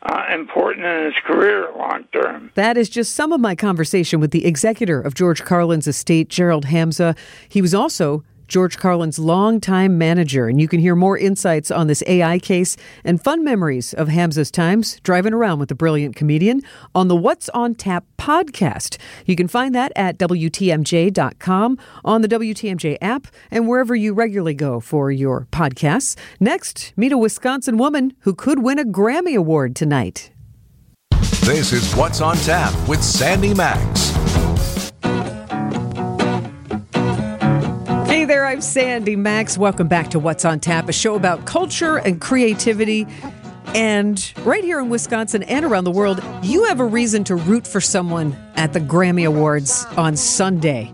uh, 0.08 0.24
important 0.34 0.86
in 0.86 1.06
his 1.06 1.14
career 1.26 1.68
long 1.78 2.06
term. 2.14 2.52
That 2.56 2.78
is 2.78 2.90
just 2.90 3.14
some 3.14 3.32
of 3.32 3.42
my 3.42 3.56
conversation 3.56 4.20
with 4.20 4.32
the 4.32 4.46
executor 4.46 5.02
of 5.02 5.14
George 5.14 5.44
Carlin's 5.44 5.88
estate, 5.88 6.30
Gerald 6.30 6.66
Hamza. 6.66 7.16
He 7.50 7.62
was 7.62 7.74
also 7.74 8.24
George 8.48 8.78
Carlin's 8.78 9.20
longtime 9.20 9.98
manager, 9.98 10.48
and 10.48 10.60
you 10.62 10.68
can 10.68 10.80
hear 10.80 10.96
more 10.96 11.18
insights 11.18 11.70
on 11.70 11.88
this 11.88 12.04
AI 12.08 12.40
case 12.40 12.78
and 13.04 13.22
fun 13.22 13.44
memories 13.44 13.94
of 13.94 14.08
Hamza's 14.08 14.52
times 14.52 15.00
driving 15.02 15.34
around 15.34 15.60
with 15.60 15.70
the 15.70 15.76
brilliant 15.76 16.16
comedian 16.16 16.62
on 16.96 17.08
the 17.08 17.16
What's 17.16 17.50
on 17.50 17.76
Tap 17.76 18.06
podcast. 18.18 18.98
You 19.26 19.36
can 19.36 19.48
find 19.48 19.76
that 19.76 19.92
at 19.96 20.18
WTMJ.com, 20.18 21.78
on 22.06 22.22
the 22.22 22.28
WTMJ 22.28 22.98
app, 23.02 23.28
and 23.52 23.68
wherever 23.68 23.96
you 23.96 24.14
regularly 24.14 24.54
go 24.54 24.80
for 24.80 25.12
your 25.12 25.48
podcasts. 25.52 26.18
Next, 26.40 26.94
meet 26.96 27.12
a 27.12 27.18
Wisconsin 27.18 27.78
woman 27.78 28.14
who 28.22 28.34
could 28.34 28.60
win 28.60 28.80
a 28.80 28.86
Grammy 28.86 29.36
Award 29.36 29.76
tonight. 29.76 30.32
This 31.42 31.72
is 31.72 31.94
What's 31.94 32.20
on 32.20 32.36
Tap 32.38 32.74
with 32.90 33.02
Sandy 33.02 33.54
Max. 33.54 34.07
I'm 38.58 38.62
Sandy 38.62 39.16
Max. 39.16 39.56
Welcome 39.56 39.88
back 39.88 40.10
to 40.10 40.18
What's 40.18 40.44
on 40.44 40.60
Tap, 40.60 40.90
a 40.90 40.92
show 40.92 41.14
about 41.14 41.46
culture 41.46 41.98
and 41.98 42.20
creativity. 42.20 43.06
And 43.76 44.34
right 44.40 44.64
here 44.64 44.80
in 44.80 44.90
Wisconsin 44.90 45.44
and 45.44 45.64
around 45.64 45.84
the 45.84 45.92
world, 45.92 46.24
you 46.42 46.64
have 46.64 46.80
a 46.80 46.86
reason 46.86 47.24
to 47.26 47.36
root 47.36 47.68
for 47.68 47.80
someone 47.80 48.36
at 48.56 48.74
the 48.74 48.80
Grammy 48.80 49.28
Awards 49.28 49.86
on 49.96 50.18
Sunday. 50.18 50.92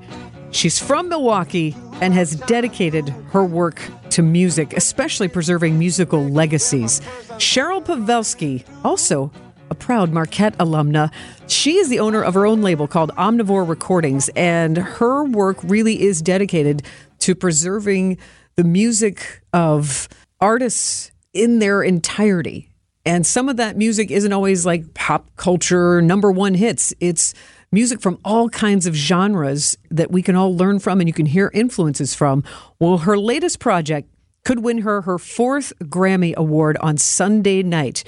She's 0.51 0.77
from 0.77 1.07
Milwaukee 1.07 1.73
and 2.01 2.13
has 2.13 2.35
dedicated 2.35 3.07
her 3.31 3.45
work 3.45 3.81
to 4.09 4.21
music, 4.21 4.73
especially 4.73 5.29
preserving 5.29 5.79
musical 5.79 6.21
legacies. 6.21 6.99
Cheryl 7.37 7.81
Pawelski, 7.81 8.65
also 8.83 9.31
a 9.69 9.75
proud 9.75 10.11
Marquette 10.11 10.57
alumna. 10.57 11.13
She 11.47 11.77
is 11.77 11.87
the 11.87 11.99
owner 12.01 12.21
of 12.21 12.33
her 12.33 12.45
own 12.45 12.61
label 12.61 12.87
called 12.89 13.11
Omnivore 13.15 13.67
Recordings, 13.67 14.29
and 14.35 14.77
her 14.77 15.23
work 15.23 15.57
really 15.63 16.01
is 16.01 16.21
dedicated 16.21 16.83
to 17.23 17.33
preserving 17.33 18.17
the 18.57 18.65
music 18.65 19.41
of 19.53 20.09
artists 20.41 21.09
in 21.33 21.59
their 21.59 21.81
entirety. 21.81 22.69
And 23.05 23.25
some 23.25 23.47
of 23.47 23.55
that 23.55 23.77
music 23.77 24.11
isn't 24.11 24.33
always 24.33 24.65
like 24.65 24.93
pop 24.93 25.33
culture 25.37 26.01
number 26.01 26.33
one 26.33 26.53
hits. 26.53 26.93
It's 26.99 27.33
music 27.71 28.01
from 28.01 28.19
all 28.25 28.49
kinds 28.49 28.85
of 28.85 28.93
genres 28.93 29.77
that 29.89 30.11
we 30.11 30.21
can 30.21 30.35
all 30.35 30.53
learn 30.53 30.79
from 30.79 30.99
and 30.99 31.07
you 31.07 31.13
can 31.13 31.25
hear 31.25 31.49
influences 31.53 32.13
from. 32.13 32.43
Well, 32.77 32.99
her 32.99 33.17
latest 33.17 33.59
project 33.59 34.09
could 34.43 34.59
win 34.59 34.79
her 34.79 35.03
her 35.03 35.17
fourth 35.17 35.71
Grammy 35.79 36.35
Award 36.35 36.75
on 36.81 36.97
Sunday 36.97 37.63
night. 37.63 38.03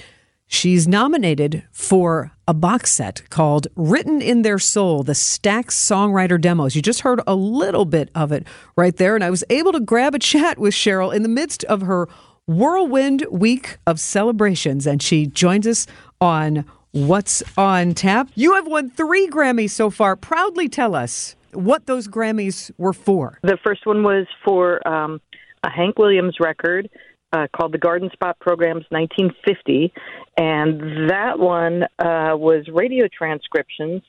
She's 0.56 0.88
nominated 0.88 1.64
for 1.74 2.32
a 2.48 2.54
box 2.54 2.90
set 2.90 3.30
called 3.30 3.68
Written 3.76 4.22
in 4.22 4.42
Their 4.42 4.58
Soul, 4.58 5.04
the 5.04 5.12
Stax 5.12 5.72
Songwriter 5.72 6.40
Demos. 6.40 6.78
You 6.78 6.82
just 6.82 7.02
heard 7.02 7.20
a 7.28 7.36
little 7.36 7.84
bit 7.84 8.10
of 8.16 8.32
it 8.32 8.48
right 8.78 8.96
there. 8.96 9.16
And 9.16 9.24
I 9.24 9.30
was 9.30 9.44
able 9.50 9.74
to 9.74 9.82
grab 9.82 10.16
a 10.16 10.20
chat 10.20 10.58
with 10.58 10.74
Cheryl 10.74 11.14
in 11.14 11.24
the 11.24 11.30
midst 11.30 11.66
of 11.66 11.82
her 11.82 12.08
whirlwind 12.48 13.26
week 13.30 13.80
of 13.86 14.00
celebrations. 14.00 14.88
And 14.88 15.04
she 15.04 15.26
joins 15.28 15.68
us 15.68 15.88
on 16.22 16.64
What's 16.92 17.44
on 17.58 17.94
Tap. 17.94 18.30
You 18.36 18.54
have 18.54 18.66
won 18.66 18.90
three 18.90 19.28
Grammys 19.28 19.72
so 19.72 19.90
far. 19.90 20.16
Proudly 20.16 20.70
tell 20.70 20.96
us 20.96 21.36
what 21.52 21.86
those 21.86 22.08
Grammys 22.08 22.72
were 22.78 22.94
for. 22.94 23.40
The 23.44 23.58
first 23.62 23.86
one 23.86 24.04
was 24.04 24.26
for 24.46 24.88
um, 24.88 25.20
a 25.66 25.70
Hank 25.70 26.00
Williams 26.00 26.38
record 26.40 26.90
uh, 27.34 27.48
called 27.56 27.74
the 27.74 27.78
Garden 27.78 28.10
Spot 28.14 28.38
Programs 28.40 28.86
1950, 28.90 29.94
and 30.38 31.10
that 31.10 31.38
one 31.40 31.84
uh, 32.00 32.36
was 32.38 32.68
radio 32.72 33.08
transcriptions 33.08 34.02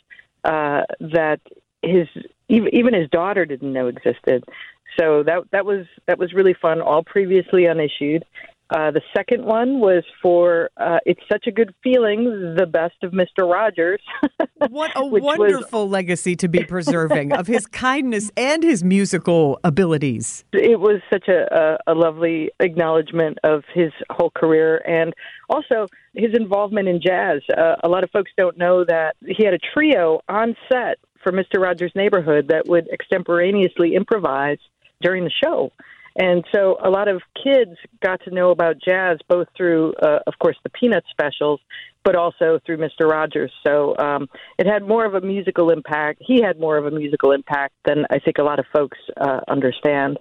uh, 0.44 0.82
that 1.00 1.40
his 1.82 2.06
even, 2.48 2.94
his 2.94 3.08
daughter 3.10 3.44
didn't 3.44 3.72
know 3.72 3.88
existed. 3.88 4.44
So 4.98 5.22
that 5.24 5.42
that 5.50 5.66
was 5.66 5.86
that 6.06 6.18
was 6.18 6.32
really 6.32 6.54
fun. 6.54 6.80
All 6.80 7.02
previously 7.02 7.66
unissued. 7.66 8.24
Uh, 8.70 8.90
the 8.90 9.00
second 9.16 9.44
one 9.44 9.78
was 9.78 10.02
for 10.20 10.70
uh, 10.76 10.98
"It's 11.06 11.20
Such 11.30 11.46
a 11.46 11.52
Good 11.52 11.72
Feeling," 11.82 12.54
the 12.58 12.66
best 12.66 12.96
of 13.02 13.12
Mister 13.12 13.44
Rogers. 13.46 14.00
What 14.70 14.90
a 14.96 15.04
which 15.04 15.22
was- 15.22 15.38
wonderful 15.38 15.88
legacy 15.88 16.34
to 16.36 16.48
be 16.48 16.64
preserving 16.64 17.32
of 17.32 17.46
his 17.46 17.66
kindness 17.66 18.30
and 18.36 18.62
his 18.62 18.82
musical 18.82 19.60
abilities. 19.62 20.44
it 20.52 20.80
was 20.80 21.00
such 21.12 21.28
a, 21.28 21.78
a, 21.86 21.92
a 21.92 21.94
lovely 21.94 22.50
acknowledgement 22.58 23.38
of 23.44 23.64
his 23.74 23.92
whole 24.10 24.30
career 24.30 24.78
and 24.88 25.12
also 25.50 25.86
his 26.14 26.34
involvement 26.34 26.88
in 26.88 27.00
jazz. 27.02 27.42
Uh, 27.56 27.76
a 27.84 27.88
lot 27.88 28.02
of 28.02 28.10
folks 28.10 28.30
don't 28.36 28.56
know 28.56 28.82
that 28.84 29.14
he 29.26 29.44
had 29.44 29.52
a 29.54 29.58
trio 29.74 30.20
on 30.28 30.56
set 30.72 30.96
for 31.22 31.32
Mr. 31.32 31.60
Rogers' 31.60 31.92
Neighborhood 31.94 32.48
that 32.48 32.66
would 32.66 32.88
extemporaneously 32.90 33.94
improvise 33.94 34.58
during 35.02 35.24
the 35.24 35.30
show. 35.44 35.70
And 36.18 36.44
so 36.54 36.78
a 36.82 36.88
lot 36.88 37.08
of 37.08 37.20
kids 37.42 37.72
got 38.02 38.20
to 38.24 38.30
know 38.30 38.50
about 38.50 38.76
jazz 38.82 39.18
both 39.28 39.48
through, 39.56 39.94
uh, 40.02 40.20
of 40.26 40.34
course, 40.38 40.56
the 40.62 40.70
Peanut 40.70 41.04
specials, 41.10 41.60
but 42.04 42.16
also 42.16 42.58
through 42.64 42.78
Mr. 42.78 43.10
Rogers. 43.10 43.52
So 43.66 43.96
um, 43.98 44.28
it 44.58 44.66
had 44.66 44.82
more 44.86 45.04
of 45.04 45.14
a 45.14 45.20
musical 45.20 45.70
impact. 45.70 46.22
He 46.24 46.40
had 46.40 46.58
more 46.58 46.78
of 46.78 46.86
a 46.86 46.90
musical 46.90 47.32
impact 47.32 47.74
than 47.84 48.06
I 48.10 48.18
think 48.18 48.38
a 48.38 48.42
lot 48.42 48.58
of 48.58 48.64
folks 48.72 48.96
uh, 49.20 49.40
understand. 49.48 50.18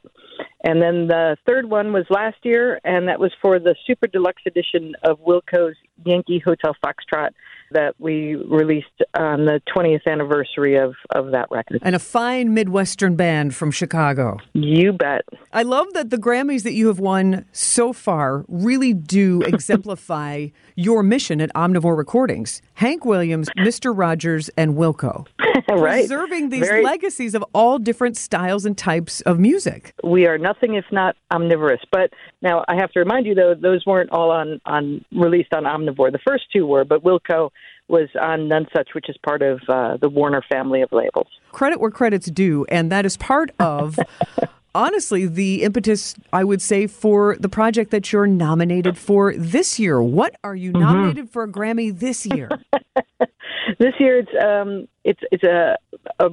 And 0.63 0.81
then 0.81 1.07
the 1.07 1.37
third 1.47 1.69
one 1.69 1.93
was 1.93 2.05
last 2.09 2.37
year, 2.43 2.81
and 2.83 3.07
that 3.07 3.19
was 3.19 3.31
for 3.41 3.59
the 3.59 3.75
super 3.87 4.07
deluxe 4.07 4.41
edition 4.45 4.93
of 5.03 5.19
Wilco's 5.19 5.75
Yankee 6.05 6.41
Hotel 6.43 6.75
Foxtrot 6.83 7.29
that 7.71 7.95
we 7.99 8.35
released 8.35 8.87
on 9.17 9.45
the 9.45 9.61
20th 9.75 10.05
anniversary 10.07 10.75
of, 10.77 10.95
of 11.13 11.31
that 11.31 11.47
record. 11.51 11.79
And 11.81 11.95
a 11.95 11.99
fine 11.99 12.53
Midwestern 12.53 13.15
band 13.15 13.55
from 13.55 13.71
Chicago. 13.71 14.37
You 14.53 14.93
bet. 14.93 15.21
I 15.53 15.63
love 15.63 15.93
that 15.93 16.09
the 16.09 16.17
Grammys 16.17 16.63
that 16.63 16.73
you 16.73 16.87
have 16.87 16.99
won 16.99 17.45
so 17.51 17.93
far 17.93 18.45
really 18.47 18.93
do 18.93 19.41
exemplify 19.47 20.47
your 20.75 21.03
mission 21.03 21.41
at 21.41 21.53
Omnivore 21.53 21.97
Recordings. 21.97 22.61
Hank 22.75 23.05
Williams, 23.05 23.49
Mr. 23.57 23.93
Rogers, 23.95 24.49
and 24.57 24.75
Wilco. 24.75 25.25
right. 25.71 26.01
Preserving 26.01 26.49
these 26.49 26.67
Very- 26.67 26.83
legacies 26.83 27.33
of 27.33 27.43
all 27.53 27.79
different 27.79 28.17
styles 28.17 28.65
and 28.65 28.77
types 28.77 29.21
of 29.21 29.39
music. 29.39 29.93
we 30.03 30.27
are 30.27 30.37
nothing 30.37 30.75
if 30.75 30.85
not 30.91 31.15
omnivorous. 31.33 31.81
But 31.91 32.11
now 32.41 32.63
I 32.67 32.75
have 32.75 32.91
to 32.91 32.99
remind 32.99 33.25
you, 33.25 33.35
though, 33.35 33.55
those 33.59 33.85
weren't 33.85 34.11
all 34.11 34.31
on, 34.31 34.59
on 34.65 35.03
released 35.11 35.53
on 35.53 35.63
Omnivore. 35.63 36.11
The 36.11 36.19
first 36.27 36.45
two 36.51 36.65
were, 36.65 36.83
but 36.85 37.03
Wilco 37.03 37.49
was 37.87 38.09
on 38.19 38.47
Nonesuch, 38.49 38.93
which 38.93 39.09
is 39.09 39.17
part 39.23 39.41
of 39.41 39.61
uh, 39.67 39.97
the 39.97 40.09
Warner 40.09 40.43
family 40.51 40.81
of 40.81 40.91
labels. 40.91 41.27
credit 41.51 41.79
where 41.79 41.91
credit's 41.91 42.27
due, 42.31 42.65
and 42.69 42.91
that 42.91 43.05
is 43.05 43.17
part 43.17 43.51
of. 43.59 43.99
Honestly, 44.75 45.25
the 45.25 45.63
impetus, 45.63 46.15
I 46.33 46.43
would 46.43 46.61
say, 46.61 46.85
for 46.85 47.37
the 47.39 47.47
project 47.47 47.91
that 47.91 48.11
you're 48.11 48.27
nominated 48.27 48.97
for 48.97 49.33
this 49.33 49.79
year. 49.79 50.01
What 50.01 50.35
are 50.43 50.55
you 50.55 50.73
nominated 50.73 51.29
for 51.29 51.43
a 51.43 51.47
Grammy 51.47 51.97
this 51.97 52.25
year? 52.25 52.49
this 53.79 53.93
year 53.99 54.19
it's 54.19 54.31
um 54.43 54.87
it's 55.05 55.21
it's 55.31 55.43
a 55.43 55.77
a 56.19 56.29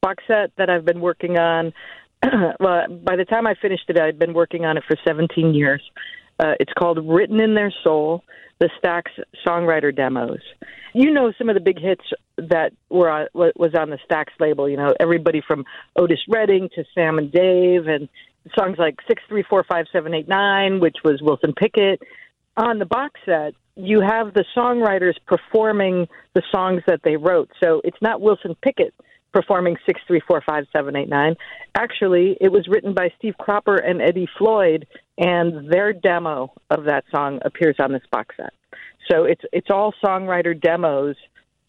box 0.00 0.22
set 0.28 0.52
that 0.56 0.70
I've 0.70 0.84
been 0.84 1.00
working 1.00 1.36
on. 1.36 1.72
well, 2.60 2.86
by 2.88 3.16
the 3.16 3.24
time 3.24 3.46
I 3.48 3.54
finished 3.60 3.84
it, 3.88 3.98
I'd 3.98 4.20
been 4.20 4.34
working 4.34 4.64
on 4.64 4.76
it 4.76 4.84
for 4.86 4.96
17 5.04 5.54
years. 5.54 5.82
Uh, 6.40 6.54
it's 6.58 6.72
called 6.72 6.98
"Written 7.06 7.40
in 7.40 7.54
Their 7.54 7.72
Soul: 7.84 8.24
The 8.58 8.70
Stax 8.82 9.02
Songwriter 9.46 9.94
Demos." 9.94 10.40
You 10.94 11.12
know 11.12 11.32
some 11.38 11.48
of 11.48 11.54
the 11.54 11.60
big 11.60 11.78
hits 11.78 12.04
that 12.36 12.72
were 12.88 13.10
on, 13.10 13.26
was 13.34 13.74
on 13.78 13.90
the 13.90 13.98
Stax 14.10 14.26
label. 14.40 14.68
You 14.68 14.76
know 14.76 14.94
everybody 14.98 15.42
from 15.46 15.64
Otis 15.96 16.20
Redding 16.28 16.68
to 16.74 16.84
Sam 16.94 17.18
and 17.18 17.30
Dave, 17.30 17.86
and 17.86 18.08
songs 18.58 18.76
like 18.78 18.96
six 19.06 19.22
three 19.28 19.44
four 19.48 19.64
five 19.70 19.86
seven 19.92 20.14
eight 20.14 20.28
nine, 20.28 20.80
which 20.80 20.96
was 21.04 21.20
Wilson 21.22 21.52
Pickett. 21.52 22.00
On 22.56 22.78
the 22.78 22.86
box 22.86 23.20
set, 23.24 23.54
you 23.76 24.00
have 24.00 24.34
the 24.34 24.44
songwriters 24.56 25.14
performing 25.26 26.08
the 26.34 26.42
songs 26.50 26.82
that 26.86 27.00
they 27.04 27.16
wrote. 27.16 27.50
So 27.62 27.80
it's 27.84 28.00
not 28.00 28.20
Wilson 28.20 28.56
Pickett 28.62 28.94
performing 29.32 29.76
six 29.86 30.00
three 30.06 30.20
four 30.26 30.42
five 30.46 30.64
seven 30.72 30.96
eight 30.96 31.08
nine. 31.08 31.36
Actually, 31.74 32.36
it 32.40 32.50
was 32.50 32.66
written 32.68 32.94
by 32.94 33.12
Steve 33.18 33.34
Cropper 33.38 33.76
and 33.76 34.02
Eddie 34.02 34.28
Floyd, 34.38 34.86
and 35.20 35.70
their 35.70 35.92
demo 35.92 36.52
of 36.70 36.84
that 36.84 37.04
song 37.14 37.38
appears 37.44 37.76
on 37.78 37.92
this 37.92 38.02
box 38.10 38.34
set. 38.36 38.52
So 39.08 39.24
it's 39.24 39.42
it's 39.52 39.68
all 39.70 39.92
songwriter 40.04 40.58
demos, 40.60 41.16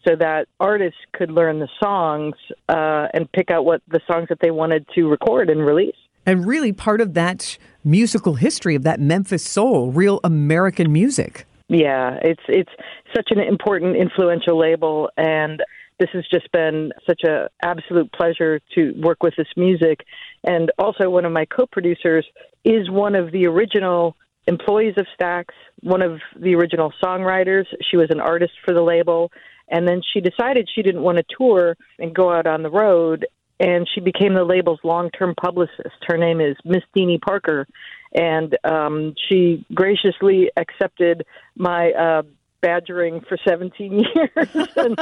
so 0.06 0.16
that 0.16 0.48
artists 0.58 0.98
could 1.12 1.30
learn 1.30 1.60
the 1.60 1.68
songs 1.80 2.34
uh, 2.68 3.06
and 3.14 3.30
pick 3.30 3.50
out 3.50 3.64
what 3.64 3.82
the 3.88 4.00
songs 4.10 4.28
that 4.30 4.38
they 4.40 4.50
wanted 4.50 4.86
to 4.94 5.08
record 5.08 5.50
and 5.50 5.64
release. 5.64 5.94
and 6.24 6.46
really 6.46 6.72
part 6.72 7.00
of 7.00 7.14
that 7.14 7.58
musical 7.84 8.34
history 8.34 8.74
of 8.74 8.84
that 8.84 9.00
Memphis 9.00 9.44
soul, 9.44 9.90
real 9.90 10.20
American 10.24 10.92
music. 10.92 11.46
Yeah, 11.68 12.18
it's 12.22 12.42
it's 12.48 12.70
such 13.14 13.28
an 13.30 13.40
important, 13.40 13.96
influential 13.96 14.58
label, 14.58 15.10
and 15.16 15.62
this 16.02 16.10
has 16.14 16.24
just 16.32 16.50
been 16.50 16.90
such 17.06 17.22
a 17.22 17.48
absolute 17.62 18.12
pleasure 18.12 18.60
to 18.74 18.92
work 19.00 19.22
with 19.22 19.34
this 19.36 19.46
music. 19.56 20.00
And 20.42 20.72
also, 20.76 21.08
one 21.08 21.24
of 21.24 21.30
my 21.30 21.44
co-producers 21.44 22.26
is 22.64 22.90
one 22.90 23.14
of 23.14 23.30
the 23.30 23.46
original 23.46 24.16
employees 24.48 24.94
of 24.96 25.06
Stax, 25.16 25.44
one 25.80 26.02
of 26.02 26.18
the 26.36 26.56
original 26.56 26.92
songwriters. 27.00 27.66
She 27.88 27.96
was 27.96 28.08
an 28.10 28.18
artist 28.18 28.52
for 28.64 28.74
the 28.74 28.82
label, 28.82 29.30
and 29.68 29.86
then 29.86 30.02
she 30.12 30.20
decided 30.20 30.68
she 30.74 30.82
didn't 30.82 31.02
want 31.02 31.18
to 31.18 31.24
tour 31.38 31.76
and 32.00 32.12
go 32.12 32.32
out 32.32 32.48
on 32.48 32.64
the 32.64 32.70
road. 32.70 33.24
And 33.60 33.88
she 33.94 34.00
became 34.00 34.34
the 34.34 34.42
label's 34.42 34.80
long-term 34.82 35.36
publicist. 35.40 35.98
Her 36.08 36.16
name 36.16 36.40
is 36.40 36.56
Miss 36.64 36.82
Deanie 36.96 37.20
Parker, 37.20 37.64
and 38.12 38.58
um, 38.64 39.14
she 39.28 39.64
graciously 39.72 40.50
accepted 40.56 41.24
my 41.54 41.92
uh, 41.92 42.22
badgering 42.62 43.20
for 43.28 43.36
17 43.46 44.04
years 44.14 44.68
and 44.76 44.98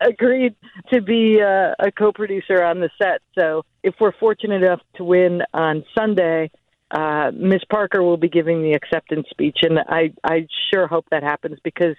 agreed 0.00 0.54
to 0.92 1.00
be 1.00 1.40
uh, 1.40 1.74
a 1.78 1.90
co-producer 1.90 2.62
on 2.62 2.80
the 2.80 2.90
set. 2.98 3.22
So 3.38 3.64
if 3.82 3.94
we're 3.98 4.12
fortunate 4.12 4.62
enough 4.62 4.82
to 4.96 5.04
win 5.04 5.42
on 5.54 5.84
Sunday, 5.96 6.50
uh, 6.90 7.30
Miss 7.32 7.62
Parker 7.70 8.02
will 8.02 8.16
be 8.16 8.28
giving 8.28 8.62
the 8.62 8.72
acceptance 8.72 9.28
speech, 9.30 9.58
and 9.62 9.78
I, 9.78 10.12
I 10.24 10.48
sure 10.72 10.88
hope 10.88 11.06
that 11.10 11.22
happens 11.22 11.58
because 11.62 11.96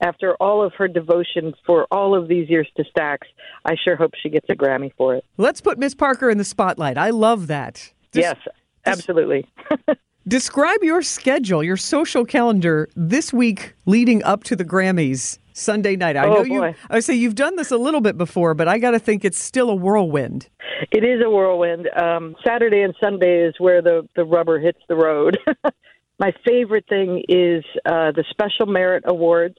after 0.00 0.34
all 0.34 0.62
of 0.62 0.74
her 0.74 0.86
devotion 0.86 1.54
for 1.66 1.86
all 1.90 2.14
of 2.14 2.28
these 2.28 2.50
years 2.50 2.68
to 2.76 2.84
Stax, 2.84 3.18
I 3.64 3.74
sure 3.82 3.96
hope 3.96 4.12
she 4.22 4.28
gets 4.28 4.46
a 4.50 4.54
Grammy 4.54 4.92
for 4.96 5.14
it. 5.14 5.24
Let's 5.38 5.62
put 5.62 5.78
Miss 5.78 5.94
Parker 5.94 6.28
in 6.28 6.36
the 6.36 6.44
spotlight. 6.44 6.98
I 6.98 7.10
love 7.10 7.46
that. 7.46 7.92
Des- 8.12 8.20
yes, 8.20 8.36
absolutely. 8.84 9.46
Describe 10.26 10.82
your 10.82 11.02
schedule, 11.02 11.62
your 11.62 11.76
social 11.76 12.24
calendar 12.24 12.88
this 12.96 13.30
week 13.30 13.74
leading 13.84 14.22
up 14.24 14.42
to 14.44 14.56
the 14.56 14.64
Grammys 14.64 15.38
Sunday 15.52 15.96
night. 15.96 16.16
I 16.16 16.26
Oh, 16.26 16.34
know 16.36 16.42
you. 16.42 16.74
I 16.88 17.00
say 17.00 17.14
you've 17.14 17.34
done 17.34 17.56
this 17.56 17.70
a 17.70 17.76
little 17.76 18.00
bit 18.00 18.16
before, 18.16 18.54
but 18.54 18.66
I 18.66 18.78
got 18.78 18.92
to 18.92 18.98
think 18.98 19.22
it's 19.24 19.38
still 19.38 19.68
a 19.68 19.74
whirlwind. 19.74 20.48
It 20.90 21.04
is 21.04 21.20
a 21.22 21.28
whirlwind. 21.28 21.90
Um, 21.94 22.36
Saturday 22.44 22.80
and 22.80 22.94
Sunday 23.02 23.42
is 23.46 23.54
where 23.58 23.82
the, 23.82 24.08
the 24.16 24.24
rubber 24.24 24.58
hits 24.58 24.80
the 24.88 24.96
road. 24.96 25.36
My 26.18 26.32
favorite 26.46 26.86
thing 26.88 27.22
is 27.28 27.62
uh, 27.84 28.12
the 28.12 28.24
Special 28.30 28.64
Merit 28.66 29.04
Awards 29.06 29.56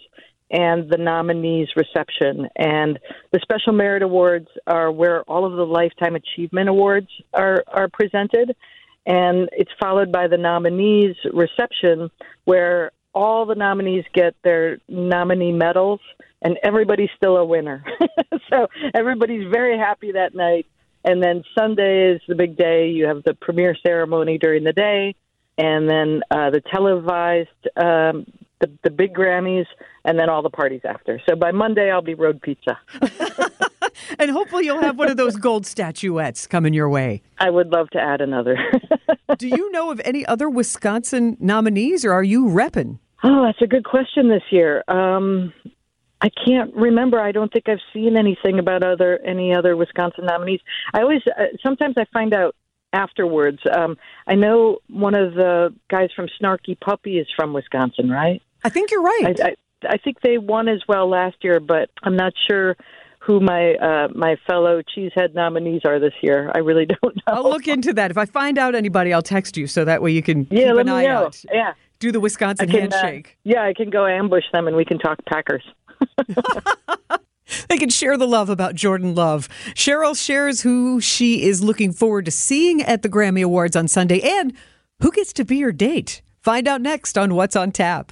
and 0.49 0.89
the 0.89 0.97
nominees 0.97 1.67
reception. 1.75 2.47
And 2.56 2.97
the 3.32 3.39
Special 3.41 3.73
Merit 3.73 4.01
Awards 4.01 4.47
are 4.65 4.91
where 4.91 5.21
all 5.23 5.45
of 5.45 5.54
the 5.58 5.65
Lifetime 5.65 6.15
Achievement 6.15 6.69
Awards 6.69 7.10
are, 7.34 7.63
are 7.67 7.88
presented. 7.88 8.56
And 9.05 9.49
it's 9.51 9.71
followed 9.79 10.11
by 10.11 10.27
the 10.27 10.37
nominees 10.37 11.15
reception, 11.31 12.09
where 12.45 12.91
all 13.13 13.45
the 13.45 13.55
nominees 13.55 14.03
get 14.13 14.35
their 14.43 14.79
nominee 14.89 15.53
medals, 15.53 16.01
and 16.41 16.57
everybody's 16.63 17.09
still 17.15 17.37
a 17.37 17.45
winner. 17.45 17.83
so 18.49 18.67
everybody's 18.93 19.49
very 19.51 19.77
happy 19.77 20.11
that 20.11 20.35
night. 20.35 20.65
And 21.03 21.23
then 21.23 21.43
Sunday 21.57 22.13
is 22.13 22.21
the 22.27 22.35
big 22.35 22.57
day. 22.57 22.89
You 22.89 23.07
have 23.07 23.23
the 23.23 23.35
premiere 23.35 23.75
ceremony 23.85 24.37
during 24.37 24.63
the 24.63 24.73
day, 24.73 25.15
and 25.57 25.89
then 25.89 26.23
uh, 26.31 26.49
the 26.49 26.61
televised, 26.61 27.49
um, 27.77 28.25
the, 28.59 28.71
the 28.83 28.89
big 28.89 29.13
Grammys, 29.13 29.67
and 30.03 30.17
then 30.19 30.29
all 30.29 30.41
the 30.41 30.49
parties 30.49 30.81
after. 30.83 31.21
So 31.29 31.35
by 31.35 31.51
Monday, 31.51 31.91
I'll 31.91 32.01
be 32.01 32.15
road 32.15 32.41
pizza. 32.41 32.79
And 34.19 34.31
hopefully 34.31 34.65
you'll 34.65 34.81
have 34.81 34.97
one 34.97 35.10
of 35.10 35.17
those 35.17 35.36
gold 35.36 35.65
statuettes 35.65 36.47
coming 36.47 36.73
your 36.73 36.89
way. 36.89 37.21
I 37.38 37.49
would 37.49 37.67
love 37.69 37.89
to 37.91 37.99
add 37.99 38.21
another. 38.21 38.58
Do 39.38 39.47
you 39.47 39.71
know 39.71 39.91
of 39.91 40.01
any 40.05 40.25
other 40.25 40.49
Wisconsin 40.49 41.38
nominees 41.39 42.05
or 42.05 42.13
are 42.13 42.23
you 42.23 42.45
repping? 42.45 42.99
oh, 43.25 43.45
that's 43.45 43.62
a 43.62 43.67
good 43.67 43.84
question 43.84 44.29
this 44.29 44.43
year. 44.51 44.84
Um, 44.88 45.53
I 46.21 46.29
can't 46.45 46.73
remember. 46.75 47.19
I 47.19 47.31
don't 47.31 47.51
think 47.51 47.67
I've 47.67 47.79
seen 47.93 48.17
anything 48.17 48.60
about 48.60 48.84
other 48.84 49.19
any 49.25 49.53
other 49.53 49.75
Wisconsin 49.75 50.25
nominees. 50.25 50.62
I 50.93 51.01
always 51.01 51.21
uh, 51.27 51.45
sometimes 51.63 51.95
I 51.97 52.05
find 52.13 52.34
out 52.34 52.55
afterwards. 52.93 53.60
Um, 53.75 53.97
I 54.25 54.36
know 54.36 54.77
one 54.89 55.15
of 55.15 55.34
the 55.34 55.73
guys 55.89 56.10
from 56.15 56.27
Snarky 56.41 56.79
Puppy 56.79 57.19
is 57.19 57.27
from 57.36 57.51
Wisconsin, 57.51 58.10
right? 58.10 58.41
I 58.63 58.69
think 58.69 58.91
you're 58.91 59.01
right. 59.01 59.39
I, 59.41 59.47
I, 59.49 59.55
I 59.89 59.97
think 59.97 60.21
they 60.21 60.38
won 60.38 60.67
as 60.67 60.81
well 60.88 61.10
last 61.10 61.36
year, 61.41 61.60
but 61.60 61.89
I'm 62.01 62.15
not 62.15 62.34
sure 62.49 62.77
who 63.25 63.39
my 63.39 63.73
uh, 63.75 64.07
my 64.13 64.35
fellow 64.47 64.81
cheesehead 64.83 65.33
nominees 65.33 65.81
are 65.85 65.99
this 65.99 66.13
year. 66.21 66.51
I 66.53 66.59
really 66.59 66.85
don't 67.01 67.15
know. 67.15 67.21
I'll 67.27 67.43
look 67.49 67.67
into 67.67 67.91
that. 67.93 68.11
If 68.11 68.17
I 68.17 68.25
find 68.25 68.57
out 68.57 68.75
anybody, 68.75 69.11
I'll 69.13 69.21
text 69.21 69.57
you 69.57 69.67
so 69.67 69.83
that 69.85 70.01
way 70.01 70.11
you 70.11 70.21
can 70.21 70.47
yeah, 70.51 70.67
keep 70.67 70.75
let 70.75 70.81
an 70.81 70.85
me 70.88 70.91
eye 70.93 71.03
know. 71.05 71.25
out. 71.25 71.43
Yeah, 71.51 71.73
Do 71.99 72.11
the 72.11 72.19
I 72.19 72.21
Wisconsin 72.21 72.69
can. 72.69 72.93
uh, 72.93 72.97
handshake. 72.97 73.38
yeah, 73.43 73.63
I 73.63 73.73
can 73.73 73.89
go 73.89 74.05
ambush 74.05 74.43
them 74.53 74.67
and 74.67 74.75
we 74.75 74.85
can 74.85 74.99
talk 74.99 75.17
Packers. 75.25 75.63
They 77.69 77.77
can 77.77 77.89
share 77.91 78.17
the 78.17 78.27
love 78.27 78.49
about 78.49 78.73
Jordan 78.73 79.13
Love. 79.13 79.47
Cheryl 79.75 80.17
shares 80.17 80.61
who 80.61 80.99
she 80.99 81.43
is 81.43 81.63
looking 81.63 81.91
forward 81.91 82.25
to 82.25 82.31
seeing 82.31 82.81
at 82.81 83.03
the 83.03 83.09
Grammy 83.09 83.43
Awards 83.43 83.75
on 83.75 83.88
Sunday 83.88 84.19
and 84.19 84.51
who 85.01 85.11
gets 85.11 85.31
to 85.33 85.45
be 85.45 85.61
her 85.61 85.71
date. 85.71 86.23
Find 86.41 86.67
out 86.67 86.81
next 86.81 87.19
on 87.19 87.35
What's 87.35 87.55
on 87.55 87.71
Tap. 87.71 88.11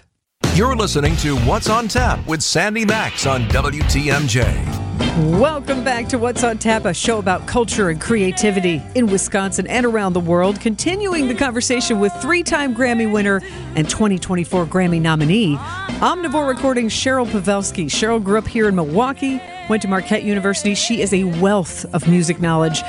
You're 0.54 0.76
listening 0.76 1.16
to 1.18 1.36
What's 1.40 1.68
on 1.68 1.88
Tap 1.88 2.26
with 2.28 2.44
Sandy 2.44 2.86
Max 2.86 3.26
on 3.26 3.42
WTMJ. 3.46 4.83
Welcome 4.94 5.84
back 5.84 6.08
to 6.10 6.20
What's 6.20 6.44
on 6.44 6.60
Tap, 6.60 6.86
a 6.86 6.94
show 6.94 7.18
about 7.18 7.48
culture 7.48 7.90
and 7.90 8.00
creativity 8.00 8.82
in 8.94 9.08
Wisconsin 9.08 9.66
and 9.66 9.88
around 9.88 10.14
the 10.14 10.20
world. 10.20 10.60
Continuing 10.60 11.28
the 11.28 11.34
conversation 11.34 12.00
with 12.00 12.14
three 12.22 12.44
time 12.44 12.76
Grammy 12.76 13.12
winner 13.12 13.42
and 13.76 13.90
2024 13.90 14.68
Grammy 14.68 15.02
nominee, 15.02 15.56
Omnivore 15.56 16.48
Recording 16.48 16.90
Cheryl 16.90 17.26
Pawelski. 17.26 17.86
Cheryl 17.86 18.24
grew 18.24 18.38
up 18.38 18.48
here 18.48 18.68
in 18.68 18.76
Milwaukee, 18.76 19.42
went 19.68 19.82
to 19.82 19.88
Marquette 19.88 20.24
University. 20.24 20.76
She 20.76 21.02
is 21.02 21.12
a 21.12 21.24
wealth 21.24 21.86
of 21.94 22.08
music 22.08 22.40
knowledge. 22.40 22.84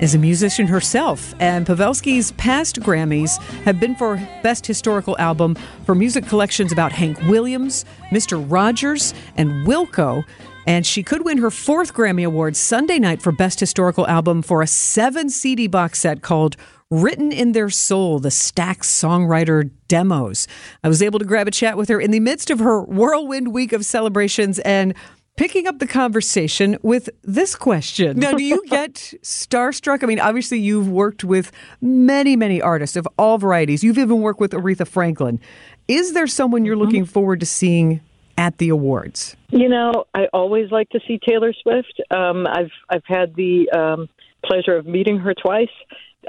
is 0.00 0.14
a 0.14 0.18
musician 0.18 0.68
herself, 0.68 1.34
and 1.40 1.66
Pawelski's 1.66 2.30
past 2.32 2.78
Grammys 2.80 3.36
have 3.64 3.80
been 3.80 3.96
for 3.96 4.16
Best 4.44 4.64
Historical 4.64 5.18
Album 5.18 5.56
for 5.84 5.94
music 5.96 6.24
collections 6.26 6.70
about 6.70 6.92
Hank 6.92 7.20
Williams, 7.22 7.84
Mr. 8.10 8.44
Rogers, 8.48 9.12
and 9.36 9.66
Wilco. 9.66 10.24
And 10.68 10.84
she 10.84 11.02
could 11.02 11.24
win 11.24 11.38
her 11.38 11.50
fourth 11.50 11.94
Grammy 11.94 12.26
Award 12.26 12.54
Sunday 12.54 12.98
night 12.98 13.22
for 13.22 13.32
Best 13.32 13.58
Historical 13.58 14.06
Album 14.06 14.42
for 14.42 14.60
a 14.60 14.66
seven 14.66 15.30
CD 15.30 15.66
box 15.66 15.98
set 15.98 16.20
called 16.20 16.58
Written 16.90 17.32
in 17.32 17.52
Their 17.52 17.70
Soul, 17.70 18.18
the 18.18 18.28
Stax 18.28 18.80
Songwriter 18.80 19.70
Demos. 19.88 20.46
I 20.84 20.88
was 20.88 21.02
able 21.02 21.20
to 21.20 21.24
grab 21.24 21.48
a 21.48 21.50
chat 21.50 21.78
with 21.78 21.88
her 21.88 21.98
in 21.98 22.10
the 22.10 22.20
midst 22.20 22.50
of 22.50 22.58
her 22.58 22.82
whirlwind 22.82 23.54
week 23.54 23.72
of 23.72 23.86
celebrations 23.86 24.58
and 24.58 24.92
picking 25.38 25.66
up 25.66 25.78
the 25.78 25.86
conversation 25.86 26.76
with 26.82 27.08
this 27.22 27.56
question. 27.56 28.18
Now, 28.18 28.32
do 28.32 28.44
you 28.44 28.62
get 28.68 29.14
starstruck? 29.22 30.02
I 30.02 30.06
mean, 30.06 30.20
obviously, 30.20 30.58
you've 30.58 30.90
worked 30.90 31.24
with 31.24 31.50
many, 31.80 32.36
many 32.36 32.60
artists 32.60 32.94
of 32.94 33.08
all 33.16 33.38
varieties. 33.38 33.82
You've 33.82 33.96
even 33.96 34.20
worked 34.20 34.40
with 34.40 34.52
Aretha 34.52 34.86
Franklin. 34.86 35.40
Is 35.86 36.12
there 36.12 36.26
someone 36.26 36.66
you're 36.66 36.74
mm-hmm. 36.74 36.84
looking 36.84 37.04
forward 37.06 37.40
to 37.40 37.46
seeing 37.46 38.02
at 38.38 38.56
the 38.58 38.70
awards? 38.70 39.36
You 39.50 39.68
know, 39.68 40.04
I 40.14 40.28
always 40.32 40.70
like 40.70 40.88
to 40.90 41.00
see 41.06 41.18
Taylor 41.18 41.52
Swift. 41.62 42.00
Um, 42.10 42.46
I've 42.46 42.70
I've 42.88 43.04
had 43.04 43.34
the 43.34 43.70
um, 43.72 44.08
pleasure 44.42 44.76
of 44.76 44.86
meeting 44.86 45.18
her 45.18 45.34
twice. 45.34 45.68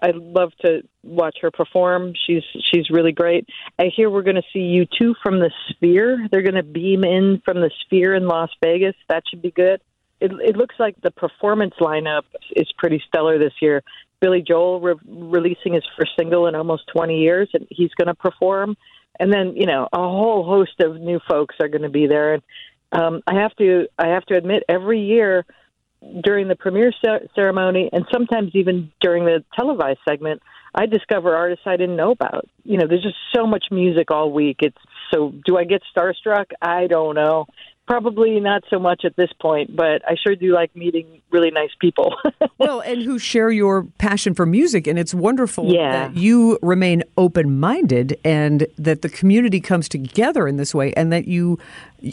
I 0.02 0.12
love 0.14 0.52
to 0.62 0.82
watch 1.04 1.38
her 1.42 1.52
perform. 1.52 2.14
She's 2.28 2.44
she's 2.72 2.90
really 2.90 3.12
great. 3.12 3.48
I 3.78 3.86
hear 3.96 4.10
we're 4.10 4.24
going 4.24 4.36
to 4.36 4.44
see 4.52 4.60
you 4.60 4.86
two 5.00 5.14
from 5.24 5.40
the 5.40 5.52
Sphere. 5.70 6.28
They're 6.32 6.42
going 6.42 6.56
to 6.56 6.64
beam 6.64 7.04
in 7.04 7.42
from 7.46 7.62
the 7.62 7.72
Sphere 7.82 8.16
in 8.16 8.28
Las 8.28 8.50
Vegas. 8.64 8.96
That 9.08 9.24
should 9.30 9.42
be 9.42 9.52
good. 9.52 9.82
It, 10.20 10.32
it 10.44 10.58
looks 10.58 10.76
like 10.80 11.00
the 11.02 11.12
performance 11.12 11.76
lineup 11.80 12.24
is 12.56 12.68
pretty 12.78 13.02
stellar 13.08 13.40
this 13.40 13.54
year. 13.62 13.84
Billy 14.20 14.44
Joel 14.46 14.82
re- 14.82 14.96
releasing 15.08 15.74
his 15.74 15.84
first 15.98 16.12
single 16.20 16.48
in 16.48 16.56
almost 16.56 16.84
20 16.94 17.20
years, 17.20 17.50
and 17.54 17.66
he's 17.70 17.92
going 17.98 18.08
to 18.08 18.14
perform. 18.14 18.76
And 19.20 19.32
then 19.34 19.56
you 19.56 19.66
know 19.66 19.88
a 19.92 19.98
whole 19.98 20.46
host 20.46 20.80
of 20.80 21.00
new 21.00 21.20
folks 21.30 21.56
are 21.62 21.68
going 21.68 21.84
to 21.84 21.90
be 21.90 22.08
there. 22.08 22.36
And 22.36 22.44
um, 22.92 23.22
I 23.28 23.36
have 23.36 23.56
to 23.58 23.88
I 23.98 24.10
have 24.10 24.26
to 24.28 24.38
admit, 24.38 24.64
every 24.68 25.02
year 25.02 25.46
during 26.24 26.48
the 26.48 26.56
premiere 26.56 26.94
ceremony 27.36 27.90
and 27.92 28.06
sometimes 28.12 28.52
even 28.54 28.92
during 29.02 29.26
the 29.26 29.44
televised 29.58 30.00
segment, 30.08 30.42
I 30.74 30.86
discover 30.86 31.36
artists 31.36 31.64
I 31.66 31.76
didn't 31.76 31.98
know 31.98 32.12
about. 32.12 32.48
You 32.64 32.78
know, 32.78 32.88
there's 32.88 33.04
just 33.04 33.18
so 33.36 33.46
much 33.46 33.66
music 33.70 34.12
all 34.12 34.32
week. 34.32 34.58
It's 34.62 34.78
so 35.14 35.34
do 35.46 35.58
I 35.58 35.66
get 35.66 35.82
starstruck? 35.96 36.52
I 36.62 36.88
don't 36.88 37.16
know. 37.16 37.48
Probably 37.90 38.40
not 38.40 38.64
so 38.70 38.78
much 38.78 39.04
at 39.04 39.16
this 39.16 39.32
point, 39.42 39.76
but 39.76 40.08
I 40.08 40.16
sure 40.16 40.36
do 40.36 40.54
like 40.54 40.76
meeting 40.76 41.24
really 41.32 41.50
nice 41.50 41.72
people. 41.80 42.16
well, 42.60 42.82
and 42.82 43.02
who 43.02 43.18
share 43.18 43.50
your 43.50 43.84
passion 43.98 44.36
for 44.36 44.46
music. 44.46 44.86
And 44.86 45.00
it's 45.00 45.12
wonderful 45.12 45.74
yeah. 45.74 45.92
that 45.92 46.16
you 46.16 46.60
remain 46.62 47.02
open 47.18 47.60
minded 47.60 48.16
and 48.24 48.68
that 48.78 49.02
the 49.02 49.10
community 49.10 49.60
comes 49.60 49.90
together 49.90 50.48
in 50.48 50.58
this 50.58 50.76
way 50.76 50.94
and 50.94 51.12
that 51.12 51.28
you, 51.28 51.58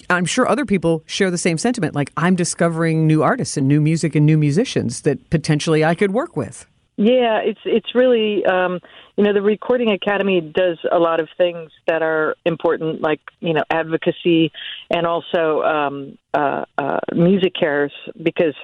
I'm 0.09 0.25
sure 0.25 0.49
other 0.49 0.65
people 0.65 1.03
share 1.05 1.31
the 1.31 1.37
same 1.37 1.59
sentiment. 1.59 1.95
Like, 1.95 2.11
I'm 2.17 2.37
discovering 2.37 3.07
new 3.07 3.23
artists 3.23 3.59
and 3.59 3.69
new 3.69 3.83
music 3.83 4.15
and 4.15 4.25
new 4.25 4.39
musicians 4.39 5.03
that 5.03 5.29
potentially 5.29 5.85
I 5.85 5.95
could 5.95 6.13
work 6.13 6.39
with. 6.39 6.67
Yeah, 6.97 7.41
it's 7.45 7.61
it's 7.67 7.95
really 7.95 8.45
um, 8.47 8.81
you 9.17 9.25
know 9.25 9.35
the 9.35 9.43
Recording 9.43 9.91
Academy 9.91 10.41
does 10.41 10.79
a 10.91 10.99
lot 10.99 11.21
of 11.21 11.29
things 11.37 11.71
that 11.87 12.01
are 12.03 12.37
important, 12.47 13.03
like 13.03 13.21
you 13.41 13.53
know 13.53 13.63
advocacy 13.71 14.51
and 14.91 15.07
also 15.07 15.63
um, 15.63 16.19
uh, 16.33 16.65
uh, 16.79 17.01
MusiCares, 17.13 17.91
because 18.23 18.55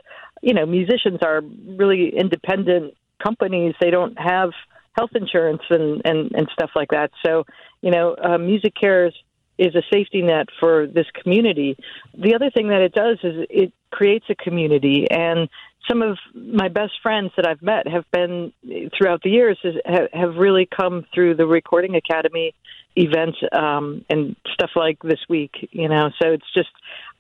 you 0.41 0.55
know 0.55 0.65
musicians 0.65 1.19
are 1.23 1.43
really 1.43 2.09
independent 2.17 2.95
companies. 3.23 3.75
They 3.83 3.91
don't 3.91 4.19
have 4.19 4.51
health 4.97 5.11
insurance 5.15 5.63
and 5.69 6.01
and 6.07 6.33
and 6.33 6.49
stuff 6.55 6.71
like 6.75 6.89
that. 6.89 7.11
So 7.25 7.45
you 7.83 7.91
know 7.91 8.15
uh, 8.15 8.39
MusiCares 8.39 9.13
is 9.59 9.75
a 9.75 9.83
safety 9.93 10.23
net 10.23 10.47
for 10.59 10.87
this 10.87 11.07
community. 11.23 11.77
The 12.19 12.35
other 12.35 12.51
thing 12.51 12.69
that 12.69 12.81
it 12.81 12.95
does 12.95 13.19
is 13.23 13.47
it 13.51 13.73
creates 13.91 14.25
a 14.31 14.35
community 14.35 15.07
and 15.11 15.51
some 15.89 16.03
of 16.03 16.19
my 16.35 16.69
best 16.69 16.93
friends 17.03 17.33
that 17.37 17.47
I've 17.47 17.63
met 17.63 17.87
have 17.89 18.05
been 18.13 18.53
throughout 18.97 19.23
the 19.23 19.31
years 19.31 19.59
is, 19.65 19.75
have 20.13 20.37
really 20.37 20.67
come 20.75 21.05
through 21.15 21.37
the 21.37 21.47
Recording 21.47 21.97
Academy 21.97 22.55
events 22.97 23.39
um, 23.53 24.05
and 24.11 24.37
stuff 24.53 24.71
like 24.77 24.99
this 25.03 25.21
week. 25.29 25.69
You 25.73 25.89
know, 25.89 26.11
so 26.21 26.31
it's 26.31 26.53
just 26.55 26.69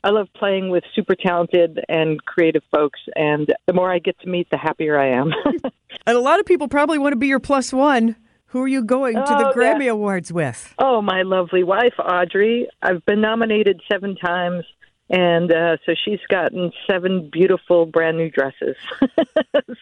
I 0.05 0.11
love 0.11 0.29
playing 0.35 0.71
with 0.71 0.85
super 0.95 1.15
talented 1.15 1.81
and 1.89 2.25
creative 2.25 2.63
folks, 2.71 3.01
and 3.15 3.53
the 3.67 3.73
more 3.73 3.93
I 3.93 3.99
get 3.99 4.19
to 4.21 4.29
meet, 4.29 4.49
the 4.51 4.59
happier 4.59 4.99
I 4.99 5.11
am. 5.11 5.33
and 6.07 6.17
a 6.17 6.21
lot 6.21 6.41
of 6.41 6.47
people 6.47 6.69
probably 6.69 6.99
want 6.99 7.13
to 7.13 7.17
be 7.19 7.29
your 7.29 7.41
plus 7.41 7.73
one. 7.73 8.17
Who 8.47 8.61
are 8.63 8.69
you 8.69 8.85
going 8.85 9.15
to 9.15 9.21
the 9.21 9.49
Oh, 9.49 9.53
Grammy 9.57 9.85
yeah. 9.87 9.93
Awards 9.93 10.31
with? 10.31 10.75
Oh, 10.79 11.01
my 11.01 11.23
lovely 11.23 11.65
wife, 11.65 11.95
Audrey. 11.99 12.69
I've 12.83 13.03
been 13.07 13.23
nominated 13.23 13.81
seven 13.91 14.15
times, 14.15 14.65
and 15.13 15.53
uh, 15.53 15.77
so 15.85 15.95
she's 16.05 16.21
gotten 16.29 16.73
seven 16.91 17.29
beautiful 17.31 17.85
brand 17.85 18.17
new 18.17 18.31
dresses. 18.31 18.77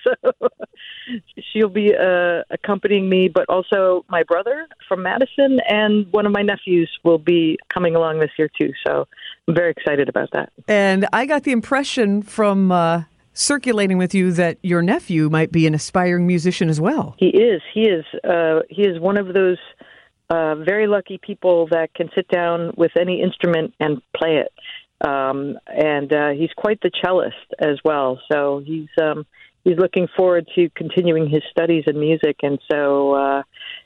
so 0.05 0.33
she'll 1.53 1.69
be 1.69 1.95
uh, 1.95 2.43
accompanying 2.51 3.09
me, 3.09 3.29
but 3.29 3.49
also 3.49 4.05
my 4.09 4.25
brother 4.25 4.67
from 4.89 5.05
Madison 5.05 5.61
and 5.69 6.13
one 6.13 6.27
of 6.27 6.33
my 6.33 6.43
nephews 6.43 6.91
will 7.05 7.19
be 7.19 7.57
coming 7.73 7.95
along 7.95 8.19
this 8.19 8.31
year, 8.37 8.51
too. 8.61 8.73
So 8.85 9.07
I'm 9.47 9.55
very 9.55 9.71
excited 9.71 10.09
about 10.09 10.31
that. 10.33 10.53
And 10.67 11.07
I 11.13 11.27
got 11.27 11.45
the 11.45 11.53
impression 11.53 12.23
from 12.23 12.73
uh, 12.73 13.05
circulating 13.33 13.99
with 13.99 14.13
you 14.13 14.33
that 14.33 14.59
your 14.63 14.83
nephew 14.83 15.31
might 15.31 15.53
be 15.53 15.65
an 15.69 15.75
aspiring 15.75 16.27
musician 16.27 16.69
as 16.69 16.81
well. 16.81 17.15
He 17.19 17.29
is. 17.29 17.63
He 17.73 17.83
is. 17.83 18.05
Uh, 18.25 18.63
he 18.69 18.83
is 18.83 18.99
one 18.99 19.17
of 19.17 19.33
those 19.33 19.59
uh, 20.29 20.55
very 20.57 20.87
lucky 20.87 21.19
people 21.19 21.67
that 21.71 21.93
can 21.95 22.09
sit 22.15 22.27
down 22.29 22.73
with 22.77 22.93
any 22.99 23.21
instrument 23.23 23.75
and 23.81 24.01
play 24.17 24.37
it. 24.37 24.53
Um, 25.01 25.59
and 25.67 26.13
uh, 26.13 26.31
he's 26.31 26.51
quite 26.57 26.81
the 26.81 26.91
cellist 27.03 27.35
as 27.59 27.79
well. 27.85 28.21
So 28.31 28.63
he's 28.65 28.89
um, 29.01 29.27
he's 29.65 29.79
looking 29.79 30.09
forward 30.17 30.49
to 30.55 30.69
continuing 30.71 31.29
his 31.29 31.43
studies 31.51 31.85
in 31.87 31.99
music. 31.99 32.37
And 32.43 32.59
so, 32.71 33.15
uh, 33.15 33.43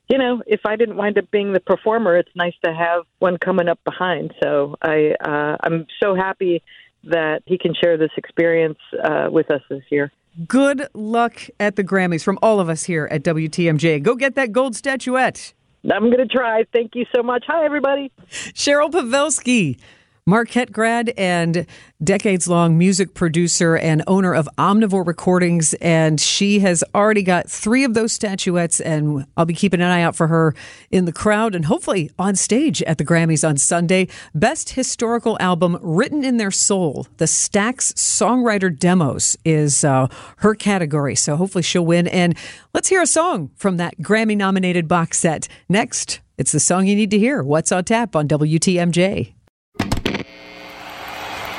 you 0.08 0.18
know, 0.18 0.42
if 0.46 0.60
I 0.66 0.76
didn't 0.76 0.96
wind 0.96 1.18
up 1.18 1.30
being 1.30 1.52
the 1.52 1.60
performer, 1.60 2.16
it's 2.16 2.34
nice 2.34 2.54
to 2.64 2.72
have 2.72 3.04
one 3.18 3.38
coming 3.38 3.68
up 3.68 3.80
behind. 3.84 4.34
So 4.42 4.76
I 4.82 5.14
uh, 5.20 5.56
I'm 5.62 5.86
so 6.02 6.14
happy 6.14 6.62
that 7.04 7.42
he 7.46 7.58
can 7.58 7.74
share 7.74 7.96
this 7.96 8.10
experience 8.16 8.78
uh, 9.02 9.28
with 9.30 9.50
us 9.50 9.62
this 9.68 9.82
year. 9.90 10.10
Good 10.48 10.88
luck 10.94 11.48
at 11.60 11.76
the 11.76 11.84
Grammys 11.84 12.24
from 12.24 12.38
all 12.42 12.58
of 12.58 12.68
us 12.68 12.84
here 12.84 13.08
at 13.10 13.22
WTMJ. 13.22 14.02
Go 14.02 14.16
get 14.16 14.34
that 14.34 14.52
gold 14.52 14.74
statuette. 14.74 15.52
I'm 15.92 16.04
going 16.10 16.26
to 16.26 16.26
try. 16.26 16.64
Thank 16.72 16.94
you 16.94 17.04
so 17.14 17.22
much. 17.22 17.44
Hi, 17.46 17.64
everybody. 17.64 18.10
Cheryl 18.30 18.90
Pawelski, 18.90 19.78
Marquette 20.26 20.72
grad 20.72 21.12
and 21.18 21.66
decades 22.02 22.48
long 22.48 22.78
music 22.78 23.12
producer 23.12 23.76
and 23.76 24.02
owner 24.06 24.34
of 24.34 24.48
Omnivore 24.56 25.06
Recordings. 25.06 25.74
And 25.82 26.18
she 26.18 26.60
has 26.60 26.82
already 26.94 27.22
got 27.22 27.50
three 27.50 27.84
of 27.84 27.92
those 27.92 28.14
statuettes, 28.14 28.80
and 28.80 29.26
I'll 29.36 29.44
be 29.44 29.52
keeping 29.52 29.82
an 29.82 29.90
eye 29.90 30.00
out 30.00 30.16
for 30.16 30.28
her 30.28 30.54
in 30.90 31.04
the 31.04 31.12
crowd 31.12 31.54
and 31.54 31.66
hopefully 31.66 32.10
on 32.18 32.36
stage 32.36 32.82
at 32.84 32.96
the 32.96 33.04
Grammys 33.04 33.46
on 33.46 33.58
Sunday. 33.58 34.08
Best 34.34 34.70
Historical 34.70 35.36
Album 35.40 35.76
Written 35.82 36.24
in 36.24 36.38
Their 36.38 36.50
Soul, 36.50 37.06
the 37.18 37.26
Stax 37.26 37.92
Songwriter 37.92 38.74
Demos 38.74 39.36
is 39.44 39.84
uh, 39.84 40.06
her 40.38 40.54
category. 40.54 41.16
So 41.16 41.36
hopefully 41.36 41.60
she'll 41.60 41.84
win. 41.84 42.08
And 42.08 42.34
let's 42.72 42.88
hear 42.88 43.02
a 43.02 43.06
song 43.06 43.50
from 43.56 43.76
that 43.76 43.98
Grammy 43.98 44.38
nominated 44.38 44.88
box 44.88 45.18
set. 45.18 45.48
Next, 45.68 46.20
it's 46.38 46.52
the 46.52 46.60
song 46.60 46.86
you 46.86 46.96
need 46.96 47.10
to 47.10 47.18
hear 47.18 47.42
What's 47.42 47.72
on 47.72 47.84
Tap 47.84 48.16
on 48.16 48.26
WTMJ. 48.26 49.33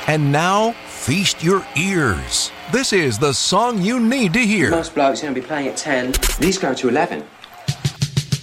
And 0.08 0.30
now, 0.30 0.70
feast 0.86 1.42
your 1.42 1.66
ears. 1.76 2.52
This 2.70 2.92
is 2.92 3.18
the 3.18 3.32
song 3.32 3.82
you 3.82 3.98
need 3.98 4.32
to 4.34 4.38
hear. 4.38 4.70
Most 4.70 4.94
blokes 4.94 5.20
going 5.20 5.34
to 5.34 5.40
be 5.40 5.44
playing 5.44 5.66
at 5.66 5.76
10. 5.76 6.14
These 6.38 6.58
go 6.58 6.72
to 6.74 6.88
11. 6.88 7.24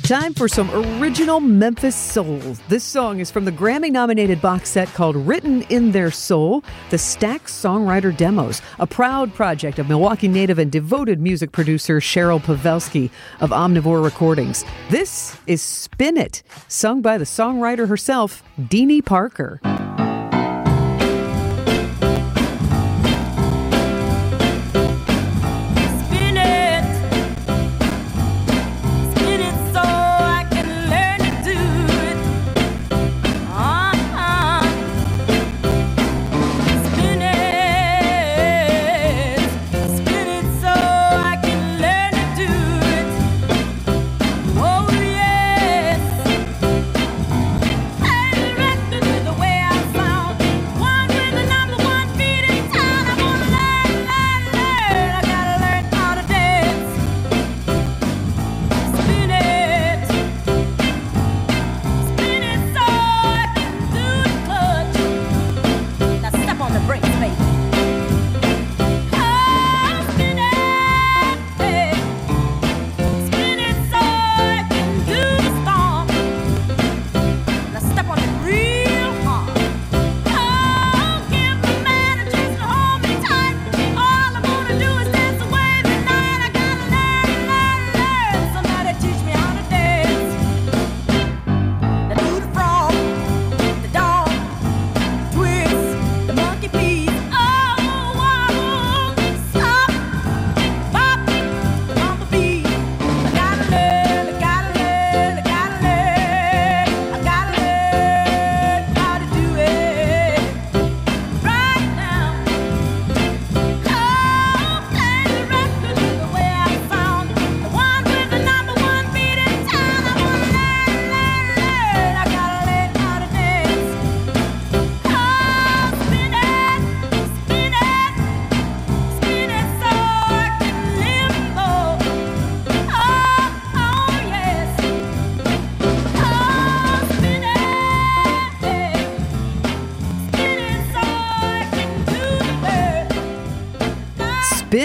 Time 0.04 0.34
for 0.34 0.50
some 0.50 0.70
original 1.00 1.40
Memphis 1.40 1.96
soul. 1.96 2.38
This 2.68 2.84
song 2.84 3.22
is 3.22 3.32
from 3.32 3.46
the 3.46 3.52
Grammy 3.54 3.90
nominated 3.90 4.42
box 4.42 4.72
set 4.72 4.90
called 4.90 5.16
Written 5.16 5.62
in 5.64 5.94
Their 5.94 6.12
Soul, 6.12 6.62
the 6.90 6.98
Stax 6.98 7.44
Songwriter 7.44 8.16
Demos, 8.16 8.62
a 8.80 8.86
proud 8.86 9.34
project 9.34 9.80
of 9.80 9.88
Milwaukee 9.88 10.28
native 10.28 10.60
and 10.60 10.70
devoted 10.70 11.22
music 11.22 11.54
producer 11.54 12.02
Cheryl 12.02 12.42
Pawelski 12.42 13.10
of 13.40 13.52
Omnivore 13.52 14.04
Recordings. 14.04 14.66
This 14.90 15.38
is 15.48 15.62
Spin 15.62 16.18
It, 16.18 16.44
sung 16.68 17.02
by 17.02 17.18
the 17.18 17.24
songwriter 17.24 17.88
herself, 17.88 18.44
Deanie 18.60 19.06
Parker. 19.06 19.62